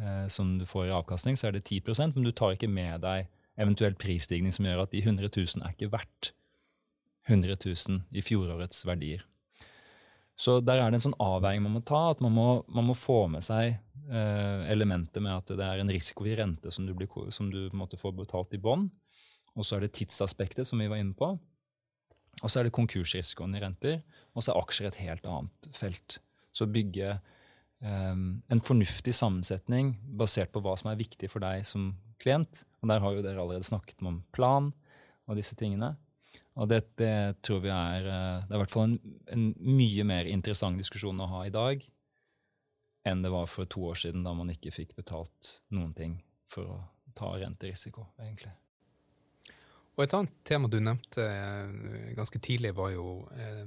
eh, 0.00 0.24
som 0.32 0.56
du 0.58 0.64
får 0.66 0.88
i 0.88 0.96
avkastning, 0.96 1.36
så 1.38 1.50
er 1.50 1.58
det 1.58 1.66
10% 1.68 2.16
men 2.16 2.26
du 2.26 2.32
tar 2.32 2.56
ikke 2.56 2.72
med 2.72 3.04
deg 3.04 3.28
eventuell 3.58 3.96
prisstigning 3.98 4.54
som 4.54 4.66
gjør 4.66 4.86
at 4.86 4.94
de 4.94 5.04
100 5.04 5.28
000 5.28 5.62
er 5.66 5.76
ikke 5.76 5.92
verdt 5.92 6.32
100 7.28 7.56
000 7.64 8.02
i 8.10 8.24
fjorårets 8.24 8.86
verdier. 8.88 9.24
Så 10.38 10.60
der 10.62 10.78
er 10.78 10.90
det 10.90 11.00
en 11.00 11.08
sånn 11.08 11.20
avveining 11.20 11.64
man 11.66 11.80
må 11.80 11.82
ta, 11.86 12.12
at 12.12 12.22
man 12.22 12.34
må, 12.34 12.48
man 12.70 12.86
må 12.86 12.94
få 12.94 13.24
med 13.30 13.42
seg 13.42 13.72
eh, 13.74 14.60
elementet 14.70 15.18
med 15.24 15.34
at 15.34 15.50
det 15.58 15.66
er 15.66 15.82
en 15.82 15.90
risiko 15.90 16.28
i 16.28 16.36
rente 16.38 16.70
som 16.74 16.86
du, 16.86 16.94
blir, 16.96 17.10
som 17.34 17.50
du 17.50 17.66
måtte 17.76 17.98
få 17.98 18.12
betalt 18.14 18.54
i 18.54 18.62
bånn. 18.62 18.86
Og 19.58 19.66
så 19.66 19.76
er 19.76 19.84
det 19.84 19.96
tidsaspektet, 19.98 20.68
som 20.68 20.78
vi 20.78 20.86
var 20.90 21.02
inne 21.02 21.16
på. 21.18 21.32
Og 22.38 22.46
så 22.46 22.60
er 22.60 22.68
det 22.68 22.76
konkursrisikoen 22.76 23.56
i 23.58 23.62
renter. 23.64 24.00
Og 24.38 24.44
så 24.44 24.54
er 24.54 24.62
aksjer 24.62 24.90
et 24.92 25.00
helt 25.02 25.26
annet 25.26 25.70
felt. 25.74 26.20
Så 26.54 26.70
bygge 26.70 27.16
eh, 27.16 28.14
en 28.14 28.62
fornuftig 28.62 29.16
sammensetning 29.18 29.96
basert 30.20 30.54
på 30.54 30.62
hva 30.62 30.76
som 30.78 30.92
er 30.92 31.02
viktig 31.02 31.32
for 31.32 31.42
deg 31.42 31.66
som 31.66 31.90
klient. 32.22 32.62
Og 32.78 32.92
der 32.92 33.02
har 33.02 33.16
jo 33.16 33.24
dere 33.26 33.42
allerede 33.42 33.66
snakket 33.66 34.06
om 34.06 34.22
plan 34.30 34.70
og 35.26 35.38
disse 35.38 35.58
tingene. 35.58 35.96
Og 36.58 36.66
det, 36.70 36.80
det, 36.98 37.38
tror 37.46 37.62
vi 37.62 37.70
er 37.70 38.06
eh, 38.08 38.46
Det 38.46 38.54
er 38.54 38.58
i 38.58 38.62
hvert 38.64 38.74
fall 38.74 38.88
en, 38.90 38.98
en, 39.30 39.48
mye 39.62 40.06
mer 40.08 40.28
interessant 40.30 40.78
diskusjon 40.78 41.22
å 41.22 41.30
ha 41.36 41.46
i 41.46 41.54
dag 41.54 41.84
enn 43.08 43.22
det 43.24 43.30
var 43.32 43.46
for 43.48 43.68
to 43.70 43.86
år 43.88 43.96
siden, 43.96 44.24
da 44.26 44.34
man 44.36 44.50
ikke 44.52 44.72
fikk 44.74 44.90
betalt 44.98 45.52
noen 45.72 45.94
ting 45.96 46.18
for 46.50 46.68
å 46.68 46.74
ta 47.16 47.30
renterisiko, 47.40 48.02
egentlig. 48.20 48.50
Og 49.96 50.02
Et 50.04 50.14
annet 50.18 50.34
tema 50.44 50.68
du 50.68 50.76
nevnte 50.82 51.24
eh, 51.24 52.10
ganske 52.18 52.42
tidlig, 52.44 52.74
var 52.76 52.90
jo 52.92 53.22
eh, 53.32 53.64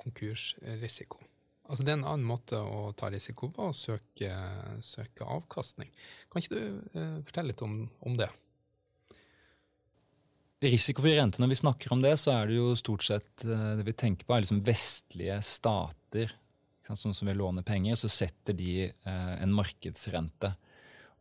konkursrisiko. 0.00 1.20
Altså 1.68 1.84
Det 1.84 1.92
er 1.92 1.98
en 1.98 2.08
annen 2.14 2.24
måte 2.24 2.62
å 2.62 2.94
ta 2.96 3.10
risiko 3.12 3.50
på, 3.52 3.68
å 3.68 3.76
søke, 3.76 4.30
søke 4.80 5.26
avkastning. 5.36 5.90
Kan 6.32 6.40
ikke 6.40 6.56
du 6.56 6.94
fortelle 7.26 7.52
litt 7.52 7.66
om, 7.66 7.82
om 8.08 8.16
det? 8.16 8.30
Risikofri 10.58 11.12
rente, 11.14 11.38
når 11.38 11.52
vi 11.52 11.60
snakker 11.60 11.92
om 11.94 12.00
det, 12.02 12.16
så 12.18 12.32
er 12.34 12.48
det 12.50 12.56
jo 12.56 12.72
stort 12.78 13.04
sett 13.06 13.44
eh, 13.46 13.76
det 13.78 13.84
vi 13.86 13.94
tenker 13.94 14.26
på, 14.26 14.34
er 14.34 14.42
liksom 14.42 14.64
vestlige 14.66 15.36
stater. 15.46 16.32
Sånn 16.88 17.14
som 17.14 17.28
vi 17.28 17.36
låner 17.36 17.62
penger, 17.62 17.98
så 18.00 18.10
setter 18.10 18.56
de 18.58 18.88
eh, 18.88 19.36
en 19.38 19.54
markedsrente. 19.54 20.50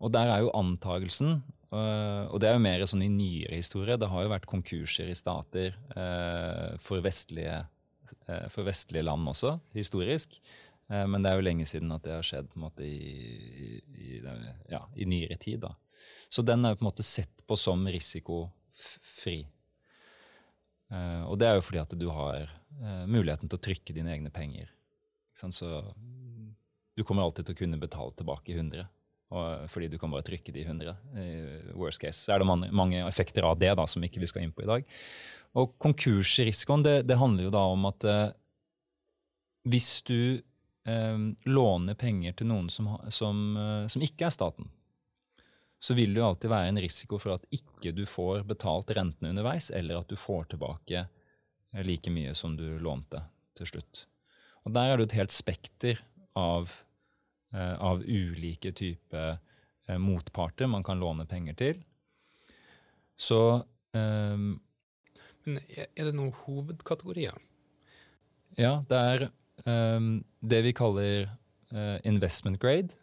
Og 0.02 0.14
der 0.16 0.32
er 0.34 0.42
jo 0.42 0.56
antagelsen, 0.58 1.36
eh, 1.70 2.24
og 2.32 2.42
det 2.42 2.50
er 2.50 2.58
jo 2.58 2.66
mer 2.66 2.88
sånn 2.90 3.06
i 3.06 3.12
nyere 3.14 3.62
historie, 3.62 4.00
det 4.02 4.10
har 4.10 4.26
jo 4.26 4.34
vært 4.34 4.50
konkurser 4.50 5.12
i 5.12 5.18
stater 5.18 5.78
for 6.82 7.06
vestlige, 7.06 7.62
for 8.50 8.66
vestlige 8.66 9.06
land 9.06 9.30
også, 9.36 9.58
historisk. 9.78 10.40
Men 10.88 11.22
det 11.22 11.30
er 11.30 11.38
jo 11.38 11.46
lenge 11.46 11.66
siden 11.68 11.92
at 11.92 12.06
det 12.06 12.16
har 12.16 12.26
skjedd 12.26 12.54
måte, 12.58 12.86
i, 12.88 13.82
i, 14.00 14.22
ja, 14.72 14.86
i 14.96 15.06
nyere 15.06 15.38
tid. 15.38 15.66
Da. 15.68 15.76
Så 16.32 16.42
den 16.48 16.64
er 16.66 16.74
jo 16.74 16.80
på 16.80 16.88
en 16.88 16.90
måte 16.94 17.06
sett 17.06 17.44
på 17.46 17.58
som 17.60 17.84
risiko 17.92 18.48
fri. 18.78 19.42
Uh, 20.88 21.28
og 21.28 21.36
det 21.40 21.50
er 21.50 21.58
jo 21.58 21.66
fordi 21.66 21.82
at 21.82 21.96
du 22.00 22.08
har 22.14 22.48
uh, 22.48 23.06
muligheten 23.10 23.50
til 23.50 23.60
å 23.60 23.64
trykke 23.68 23.96
dine 23.96 24.14
egne 24.14 24.32
penger. 24.34 24.70
Så 25.38 25.70
du 26.98 27.04
kommer 27.06 27.28
alltid 27.28 27.46
til 27.46 27.54
å 27.54 27.60
kunne 27.60 27.78
betale 27.78 28.16
tilbake 28.18 28.56
100, 28.56 28.88
og, 29.30 29.68
fordi 29.70 29.90
du 29.92 30.00
kan 30.02 30.10
bare 30.10 30.26
trykke 30.26 30.54
de 30.56 30.64
100. 30.64 30.96
I 31.14 31.28
worst 31.78 32.02
case. 32.02 32.24
Så 32.24 32.34
er 32.34 32.42
det 32.42 32.48
mange, 32.50 32.72
mange 32.74 33.04
effekter 33.06 33.46
av 33.46 33.60
det 33.62 33.76
da, 33.78 33.86
som 33.86 34.02
ikke 34.02 34.24
vi 34.24 34.30
skal 34.32 34.48
inn 34.48 34.56
på 34.56 34.66
i 34.66 34.70
dag. 34.70 34.88
Og 35.62 35.76
konkursrisikoen, 35.84 36.86
det, 36.88 36.96
det 37.06 37.20
handler 37.22 37.46
jo 37.46 37.54
da 37.54 37.68
om 37.70 37.86
at 37.92 38.08
uh, 38.08 38.30
hvis 39.70 39.98
du 40.08 40.20
låner 40.88 41.98
penger 42.00 42.32
til 42.40 42.48
noen 42.48 42.70
som, 42.72 42.86
som, 43.12 43.40
som 43.92 44.04
ikke 44.06 44.30
er 44.30 44.32
staten, 44.32 44.70
så 45.80 45.94
vil 45.94 46.14
det 46.14 46.22
jo 46.22 46.28
alltid 46.28 46.50
være 46.50 46.72
en 46.72 46.82
risiko 46.82 47.20
for 47.22 47.38
at 47.38 47.46
ikke 47.54 47.94
du 47.94 48.04
får 48.10 48.44
betalt 48.50 48.92
rentene 48.98 49.32
underveis, 49.34 49.70
eller 49.70 50.00
at 50.00 50.10
du 50.10 50.18
får 50.18 50.50
tilbake 50.54 51.06
like 51.86 52.12
mye 52.12 52.34
som 52.36 52.56
du 52.58 52.66
lånte 52.82 53.22
til 53.58 53.70
slutt. 53.70 54.06
Og 54.66 54.74
Der 54.74 54.92
er 54.92 54.98
det 54.98 55.10
et 55.10 55.20
helt 55.22 55.36
spekter 55.36 56.00
av, 56.36 56.72
eh, 57.54 57.76
av 57.80 58.02
ulike 58.04 58.74
typer 58.76 59.38
eh, 59.88 59.98
motparter 59.98 60.68
man 60.68 60.84
kan 60.84 61.00
låne 61.00 61.26
penger 61.26 61.54
til. 61.54 61.84
Så 63.18 63.64
um, 63.94 64.60
Men 65.46 65.58
er 65.74 66.04
det 66.04 66.14
noen 66.14 66.36
hovedkategorier? 66.44 67.38
Ja, 68.58 68.84
det 68.90 68.98
er 68.98 69.24
um, 69.66 70.26
det 70.42 70.60
vi 70.68 70.74
kaller 70.76 71.30
uh, 71.72 71.98
investment 72.06 72.60
grade 72.62 72.94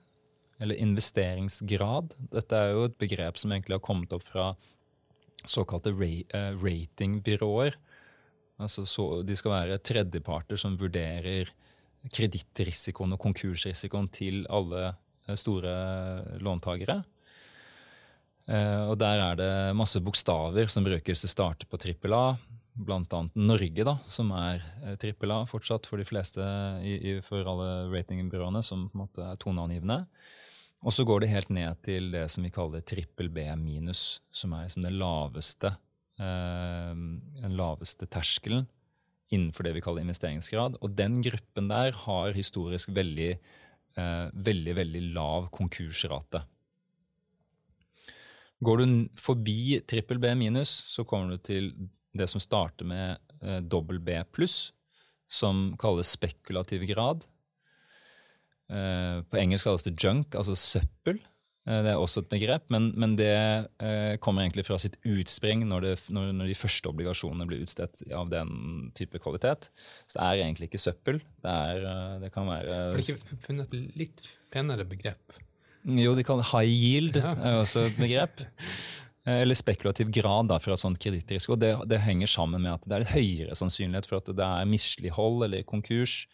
eller 0.62 0.78
investeringsgrad. 0.78 2.14
Dette 2.32 2.58
er 2.58 2.74
jo 2.74 2.86
et 2.88 2.98
begrep 3.00 3.38
som 3.40 3.52
egentlig 3.52 3.78
har 3.78 3.84
kommet 3.84 4.14
opp 4.14 4.26
fra 4.26 4.52
såkalte 5.44 5.92
uh, 5.92 6.54
ratingbyråer. 6.60 7.76
Altså 8.62 8.84
så, 8.86 9.22
de 9.26 9.36
skal 9.36 9.56
være 9.56 9.80
tredjeparter 9.82 10.58
som 10.60 10.76
vurderer 10.78 11.50
kredittrisikoen 12.04 13.16
og 13.16 13.20
konkursrisikoen 13.22 14.10
til 14.12 14.44
alle 14.52 14.90
eh, 14.90 15.36
store 15.40 15.72
låntakere. 16.44 17.00
Uh, 18.44 18.92
og 18.92 18.98
der 19.00 19.22
er 19.24 19.38
det 19.40 19.52
masse 19.76 20.00
bokstaver 20.04 20.68
som 20.70 20.84
brukes 20.84 21.24
til 21.24 21.30
å 21.30 21.32
starte 21.32 21.68
på 21.68 21.80
trippel 21.80 22.14
A. 22.14 22.26
Annet 22.74 23.36
Norge, 23.38 23.84
da, 23.86 23.98
som 24.10 24.32
er 24.34 24.64
trippel 24.98 25.30
A 25.30 25.44
fortsatt 25.46 25.86
for 25.86 26.00
de 26.00 26.06
fleste 26.08 26.42
i, 26.82 26.96
i, 26.96 27.12
for 27.22 27.46
alle 27.46 27.86
ratingbyråene, 27.92 28.62
som 28.66 28.88
på 28.88 28.98
en 28.98 29.04
måte 29.04 29.22
er 29.22 29.38
toneangivende. 29.38 30.00
Og 30.84 30.92
så 30.92 31.06
går 31.06 31.22
det 31.22 31.32
helt 31.32 31.52
ned 31.54 31.80
til 31.86 32.10
det 32.12 32.26
som 32.32 32.44
vi 32.44 32.52
kaller 32.52 32.84
trippel 32.84 33.30
B 33.32 33.46
minus, 33.56 34.20
som 34.34 34.52
er 34.52 34.66
liksom 34.66 34.84
den 34.84 34.98
laveste, 35.00 35.70
eh, 36.20 36.92
den 37.40 37.56
laveste 37.56 38.08
terskelen 38.10 38.66
innenfor 39.32 39.64
det 39.64 39.74
vi 39.78 39.82
kaller 39.84 40.04
investeringsgrad. 40.04 40.76
Og 40.84 40.92
den 40.98 41.22
gruppen 41.24 41.70
der 41.70 41.96
har 42.04 42.36
historisk 42.36 42.92
veldig, 42.94 43.30
eh, 43.96 44.26
veldig, 44.34 44.74
veldig 44.76 45.02
lav 45.14 45.48
konkursrate. 45.50 46.44
Går 48.64 48.78
du 48.78 49.08
forbi 49.16 49.80
trippel 49.86 50.18
B 50.18 50.34
minus, 50.34 50.68
så 50.68 51.04
kommer 51.04 51.30
du 51.30 51.38
til 51.38 51.72
det 52.14 52.28
som 52.30 52.42
starter 52.42 52.86
med 52.88 53.18
eh, 53.42 53.60
dobbel 53.60 54.00
B 54.02 54.16
pluss, 54.32 54.72
som 55.30 55.72
kalles 55.80 56.12
spekulativ 56.14 56.86
grad. 56.90 57.26
Eh, 58.70 59.20
på 59.28 59.40
engelsk 59.40 59.68
kalles 59.68 59.86
det 59.86 59.96
junk, 59.98 60.34
altså 60.38 60.56
søppel. 60.58 61.20
Eh, 61.66 61.80
det 61.84 61.92
er 61.92 62.00
også 62.00 62.24
et 62.24 62.30
begrep, 62.32 62.66
men, 62.72 62.90
men 63.00 63.16
det 63.18 63.34
kommer 64.24 64.44
egentlig 64.44 64.66
fra 64.68 64.78
sitt 64.80 64.98
utspring 65.08 65.64
når, 65.68 65.88
det, 65.88 65.94
når, 66.14 66.32
når, 66.36 66.50
de 66.52 66.58
første 66.58 66.90
obligasjonene 66.90 67.48
blir 67.50 67.64
utstedt 67.64 68.04
av 68.14 68.30
den 68.32 68.90
type 68.96 69.20
kvalitet. 69.22 69.70
Så 70.06 70.18
det 70.18 70.26
er 70.26 70.44
egentlig 70.44 70.70
ikke 70.70 70.84
søppel. 70.84 71.22
Det, 71.44 71.54
er, 71.54 72.20
det 72.22 72.34
kan 72.34 72.48
være 72.50 72.82
Har 72.92 73.00
de 73.00 73.06
ikke 73.08 73.40
funnet 73.48 73.74
et 73.74 73.98
litt 74.04 74.28
penere 74.54 74.86
begrep? 74.88 75.40
Jo, 75.84 76.14
de 76.16 76.24
kaller 76.24 76.46
high 76.48 76.70
yield, 76.70 77.18
ja. 77.20 77.34
er 77.36 77.58
også 77.60 77.88
et 77.90 77.98
begrep. 78.00 78.40
Eller 79.24 79.56
spekulativ 79.56 80.10
grad 80.12 80.50
da, 80.50 80.58
fra 80.60 80.76
sånn 80.76 80.98
kredittrisiko. 81.00 81.56
Det, 81.56 81.70
det 81.88 82.02
henger 82.04 82.28
sammen 82.28 82.60
med 82.60 82.74
at 82.74 82.88
det 82.88 82.98
er 82.98 83.12
høyere 83.14 83.56
sannsynlighet 83.56 84.08
for 84.08 84.20
at 84.20 84.28
det 84.36 84.44
er 84.44 84.68
mislighold 84.68 85.46
eller 85.46 85.64
konkurs 85.64 86.26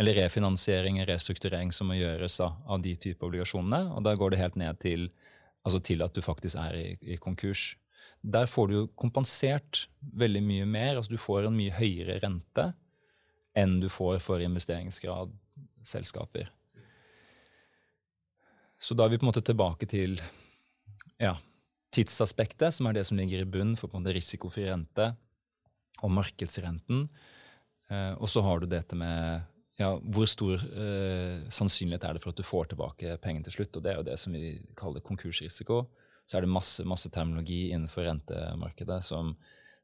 eller 0.00 0.16
refinansiering 0.16 0.96
eller 0.98 1.12
restrukturering 1.12 1.72
som 1.76 1.90
må 1.92 1.98
gjøres 1.98 2.38
da, 2.40 2.54
av 2.64 2.80
de 2.80 2.94
type 2.96 3.26
obligasjonene. 3.26 3.82
Og 3.92 4.06
da 4.06 4.14
går 4.16 4.32
det 4.32 4.40
helt 4.40 4.56
ned 4.56 4.80
til, 4.80 5.10
altså 5.66 5.82
til 5.84 6.00
at 6.06 6.16
du 6.16 6.22
faktisk 6.24 6.56
er 6.62 6.78
i, 6.78 6.86
i, 7.04 7.18
konkurs. 7.20 7.74
Der 8.24 8.48
får 8.48 8.72
du 8.72 8.78
kompensert 8.96 9.84
veldig 10.00 10.42
mye 10.46 10.70
mer. 10.70 10.94
altså 10.96 11.12
Du 11.12 11.20
får 11.20 11.50
en 11.50 11.58
mye 11.60 11.76
høyere 11.76 12.22
rente 12.24 12.70
enn 13.58 13.76
du 13.82 13.90
får 13.92 14.22
for 14.24 14.40
investeringsgrad 14.40 15.36
selskaper. 15.84 16.48
Så 18.80 18.96
da 18.96 19.04
er 19.04 19.12
vi 19.12 19.20
på 19.20 19.26
en 19.26 19.32
måte 19.34 19.44
tilbake 19.44 19.84
til 19.90 20.16
ja, 21.20 21.34
tidsaspektet, 21.94 22.74
som 22.74 22.86
er 22.86 22.96
det 22.96 23.06
som 23.08 23.18
ligger 23.18 23.42
i 23.42 23.48
bunnen 23.48 23.78
for 23.78 23.90
risikofri 23.90 24.68
rente, 24.68 25.12
og 26.00 26.12
markedsrenten. 26.14 27.08
Eh, 27.90 28.12
og 28.16 28.28
så 28.30 28.42
har 28.46 28.60
du 28.60 28.68
dette 28.70 28.96
med 28.96 29.46
ja, 29.80 29.94
hvor 30.12 30.28
stor 30.28 30.60
eh, 30.60 31.46
sannsynlighet 31.52 32.04
er 32.04 32.16
det 32.16 32.22
for 32.22 32.32
at 32.32 32.40
du 32.40 32.46
får 32.46 32.70
tilbake 32.72 33.16
pengene 33.24 33.46
til 33.46 33.58
slutt? 33.58 33.76
Og 33.76 33.84
det 33.84 33.92
er 33.92 34.00
jo 34.00 34.06
det 34.06 34.18
som 34.20 34.36
vi 34.36 34.54
kaller 34.78 35.04
konkursrisiko. 35.04 35.82
Så 36.28 36.38
er 36.38 36.44
det 36.44 36.52
masse, 36.52 36.84
masse 36.86 37.10
terminologi 37.12 37.70
innenfor 37.70 38.06
rentemarkedet 38.06 39.00
som, 39.04 39.34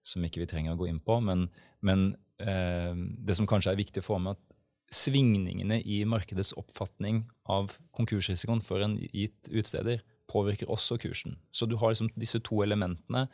som, 0.04 0.24
ikke 0.24 0.44
vi 0.44 0.50
trenger 0.50 0.76
å 0.76 0.80
gå 0.80 0.90
inn 0.90 1.00
på. 1.02 1.18
Men, 1.24 1.48
men 1.84 2.10
eh, 2.38 2.92
det 2.94 3.38
som 3.38 3.48
kanskje 3.48 3.72
er 3.74 3.80
viktig 3.80 4.04
å 4.04 4.10
få 4.12 4.20
med, 4.22 4.36
at 4.36 4.54
svingningene 4.94 5.80
i 5.82 6.04
markedets 6.06 6.52
oppfatning 6.60 7.24
av 7.50 7.74
konkursrisikoen 7.96 8.62
for 8.62 8.84
en 8.84 8.94
gitt 9.10 9.50
utsteder 9.50 10.04
påvirker 10.36 10.70
også 10.72 10.98
kursen. 11.00 11.38
Så 11.50 11.66
du 11.66 11.76
har 11.80 11.92
liksom 11.92 12.12
disse 12.20 12.40
to 12.44 12.60
elementene. 12.64 13.26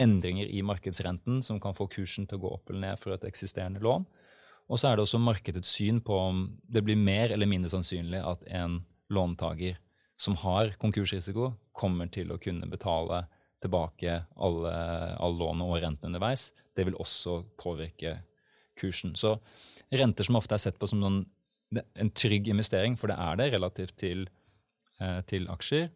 Endringer 0.00 0.46
i 0.46 0.62
markedsrenten 0.66 1.42
som 1.42 1.60
kan 1.62 1.76
få 1.76 1.88
kursen 1.90 2.28
til 2.30 2.38
å 2.38 2.44
gå 2.46 2.54
opp 2.56 2.70
eller 2.70 2.86
ned 2.88 3.02
for 3.02 3.14
et 3.14 3.26
eksisterende 3.26 3.82
lån. 3.84 4.06
Og 4.70 4.80
så 4.80 4.88
er 4.88 4.96
det 4.96 5.04
også 5.04 5.20
markedets 5.20 5.74
syn 5.76 6.00
på 6.04 6.16
om 6.16 6.44
det 6.64 6.84
blir 6.86 6.96
mer 6.96 7.34
eller 7.34 7.50
mindre 7.50 7.72
sannsynlig 7.72 8.22
at 8.24 8.46
en 8.48 8.80
låntaker 9.12 9.76
som 10.16 10.36
har 10.40 10.72
konkursrisiko, 10.80 11.52
kommer 11.74 12.06
til 12.14 12.30
å 12.30 12.38
kunne 12.38 12.68
betale 12.70 13.24
tilbake 13.64 14.20
alle, 14.36 14.74
alle 15.18 15.40
lånene 15.40 15.66
og 15.66 15.80
rentene 15.82 16.12
underveis. 16.12 16.52
Det 16.76 16.86
vil 16.86 16.98
også 17.00 17.40
påvirke 17.60 18.20
kursen. 18.78 19.14
Så 19.18 19.36
renter 19.94 20.26
som 20.26 20.38
ofte 20.38 20.56
er 20.56 20.62
sett 20.62 20.78
på 20.78 20.88
som 20.90 21.02
noen, 21.02 21.24
en 21.74 22.12
trygg 22.14 22.48
investering, 22.52 22.98
for 22.98 23.10
det 23.10 23.18
er 23.18 23.40
det 23.40 23.50
relativt 23.54 23.96
til, 23.98 24.28
eh, 25.00 25.20
til 25.26 25.48
aksjer, 25.50 25.88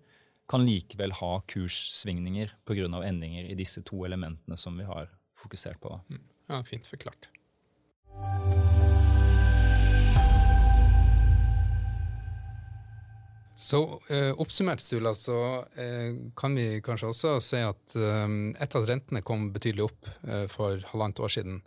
kan 0.48 0.64
likevel 0.64 1.12
ha 1.12 1.32
kurssvingninger 1.46 2.54
pga. 2.64 2.88
endringer 3.04 3.44
i 3.44 3.54
disse 3.54 3.82
to 3.84 4.04
elementene 4.04 4.56
som 4.56 4.78
vi 4.78 4.84
har 4.84 5.10
fokusert 5.36 5.80
på. 5.80 6.00
Mm. 6.08 6.22
Ja, 6.48 6.62
Fint 6.64 6.86
forklart. 6.86 7.28
Så 13.58 14.00
eh, 14.08 14.32
oppsummert, 14.38 14.80
Sula, 14.80 15.14
så 15.14 15.64
eh, 15.76 16.14
kan 16.36 16.54
vi 16.54 16.80
kanskje 16.80 17.08
også 17.10 17.32
si 17.42 17.58
at 17.58 17.96
eh, 17.98 18.28
etter 18.62 18.84
at 18.84 18.88
rentene 18.88 19.22
kom 19.26 19.48
betydelig 19.52 19.88
opp 19.88 20.08
eh, 20.28 20.46
for 20.48 20.78
halvannet 20.92 21.20
år 21.20 21.32
siden, 21.34 21.58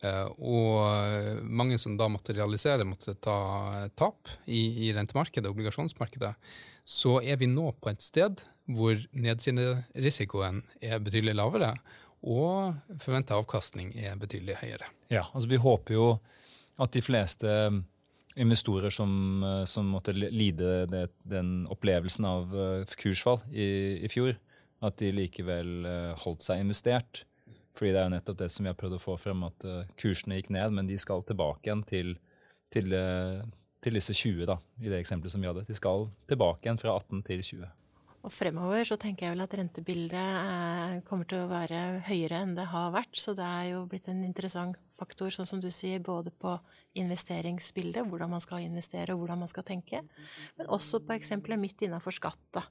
og 0.00 1.44
mange 1.44 1.76
som 1.80 1.96
da 2.00 2.06
måtte 2.08 2.32
realisere, 2.32 2.86
måtte 2.88 3.12
ta 3.20 3.88
tap 3.98 4.30
i, 4.46 4.86
i 4.86 4.92
rentemarkedet, 4.96 5.50
obligasjonsmarkedet, 5.50 6.32
så 6.88 7.18
er 7.20 7.36
vi 7.40 7.50
nå 7.50 7.68
på 7.76 7.90
et 7.92 8.02
sted 8.02 8.40
hvor 8.70 8.98
nedsiderisikoen 9.12 10.62
er 10.84 11.02
betydelig 11.02 11.36
lavere, 11.36 11.74
og 12.20 12.76
forventa 13.00 13.38
avkastning 13.38 13.94
er 13.96 14.18
betydelig 14.20 14.58
høyere. 14.60 14.90
Ja, 15.12 15.24
altså 15.32 15.48
vi 15.50 15.60
håper 15.60 15.96
jo 15.96 16.08
at 16.80 16.92
de 16.94 17.02
fleste 17.04 17.48
investorer 18.40 18.92
som, 18.94 19.42
eh, 19.44 19.64
som 19.68 19.88
måtte 19.92 20.14
lide 20.14 20.84
det, 20.90 21.06
den 21.28 21.66
opplevelsen 21.72 22.28
av 22.28 22.54
kursfall 23.00 23.40
i, 23.50 24.00
i, 24.04 24.08
fjor, 24.12 24.36
at 24.84 24.96
de 25.00 25.10
likevel 25.12 25.84
holdt 26.22 26.44
seg 26.46 26.62
investert. 26.62 27.24
Fordi 27.76 27.94
det 27.94 28.00
er 28.02 28.08
jo 28.08 28.14
nettopp 28.16 28.38
det 28.40 28.50
som 28.52 28.66
vi 28.66 28.72
har 28.72 28.78
prøvd 28.78 28.98
å 28.98 29.02
få 29.02 29.16
frem, 29.20 29.44
at 29.46 29.66
uh, 29.68 29.82
kursene 30.00 30.40
gikk 30.40 30.50
ned, 30.54 30.76
men 30.76 30.90
de 30.90 30.98
skal 31.00 31.22
tilbake 31.26 31.68
igjen 31.68 31.84
til, 31.86 32.14
til, 32.74 32.96
til 33.84 33.98
disse 33.98 34.16
20, 34.16 34.46
da, 34.50 34.56
i 34.82 34.90
det 34.90 35.02
eksempelet 35.02 35.34
som 35.34 35.44
vi 35.44 35.50
hadde. 35.50 35.66
De 35.68 35.76
skal 35.78 36.08
tilbake 36.30 36.66
igjen 36.66 36.82
fra 36.82 36.96
18 36.98 37.22
til 37.28 37.44
20. 37.46 37.70
Og 38.20 38.32
fremover 38.34 38.84
så 38.84 38.98
tenker 39.00 39.26
jeg 39.26 39.32
vel 39.34 39.44
at 39.46 39.54
rentebildet 39.56 40.18
er, 40.20 40.98
kommer 41.08 41.28
til 41.28 41.40
å 41.40 41.48
være 41.48 42.02
høyere 42.04 42.42
enn 42.44 42.52
det 42.58 42.66
har 42.68 42.92
vært. 42.92 43.14
Så 43.16 43.32
det 43.36 43.46
er 43.46 43.70
jo 43.70 43.86
blitt 43.88 44.10
en 44.12 44.20
interessant 44.26 44.76
faktor, 45.00 45.32
sånn 45.34 45.48
som 45.48 45.62
du 45.62 45.70
sier, 45.74 46.02
både 46.04 46.30
på 46.30 46.54
investeringsbildet, 47.00 48.04
hvordan 48.10 48.32
man 48.34 48.42
skal 48.44 48.64
investere 48.64 49.14
og 49.14 49.24
hvordan 49.24 49.42
man 49.42 49.50
skal 49.50 49.66
tenke, 49.66 50.02
men 50.58 50.70
også 50.70 51.02
på 51.06 51.16
eksempelet 51.16 51.60
midt 51.62 51.86
innafor 51.86 52.14
skatt. 52.14 52.40
Da. 52.56 52.64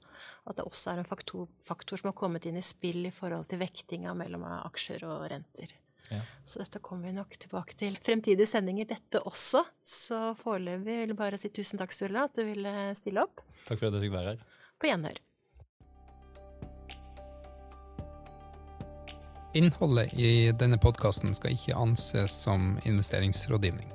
At 0.46 0.60
det 0.60 0.66
også 0.68 0.94
er 0.94 1.02
en 1.02 1.10
faktor, 1.10 1.50
faktor, 1.64 2.00
som 2.00 2.12
har 2.12 2.18
kommet 2.18 2.48
inn 2.48 2.58
i 2.60 2.64
spill 2.64 3.04
i 3.08 3.14
forhold 3.14 3.50
til 3.50 3.62
vektinga 3.62 4.14
mellom 4.18 4.46
aksjer 4.60 5.06
og 5.08 5.28
renter. 5.32 5.74
Ja. 6.10 6.20
Så 6.44 6.58
dette 6.58 6.80
kommer 6.82 7.06
vi 7.06 7.14
nok 7.14 7.36
tilbake 7.38 7.76
til. 7.78 7.94
Fremtidige 8.02 8.48
sendinger, 8.50 8.88
dette 8.90 9.22
også. 9.30 9.62
Så 9.86 10.20
foreløpig 10.40 10.96
vil 11.04 11.12
jeg 11.12 11.18
bare 11.18 11.38
si 11.38 11.52
tusen 11.54 11.78
takk, 11.80 11.94
Sturla, 11.94 12.26
at 12.26 12.38
du 12.38 12.42
ville 12.48 12.76
stille 12.98 13.22
opp. 13.22 13.44
Takk 13.68 13.78
for 13.78 13.90
at 13.90 13.98
jeg 13.98 14.08
fikk 14.08 14.16
være 14.16 14.34
her. 14.34 14.46
På 14.80 14.90
gjenhør. 14.90 15.20
Innholdet 19.60 20.14
i 20.16 20.48
denne 20.56 20.78
podkasten 20.80 21.34
skal 21.36 21.52
ikke 21.52 21.76
anses 21.76 22.32
som 22.46 22.78
investeringsrådgivning. 22.88 23.90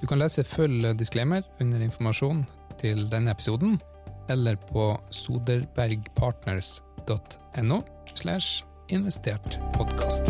Du 0.00 0.06
kan 0.08 0.18
lese 0.20 0.44
full 0.44 0.96
disclaimer 1.00 1.42
under 1.60 1.80
informasjon 1.84 2.46
til 2.80 3.10
denne 3.12 3.30
episoden, 3.32 3.80
eller 4.28 4.56
på 4.68 5.00
soderbergpartners.no 5.22 7.82
slash 8.14 8.64
investert 8.92 9.58
podkast. 9.76 10.24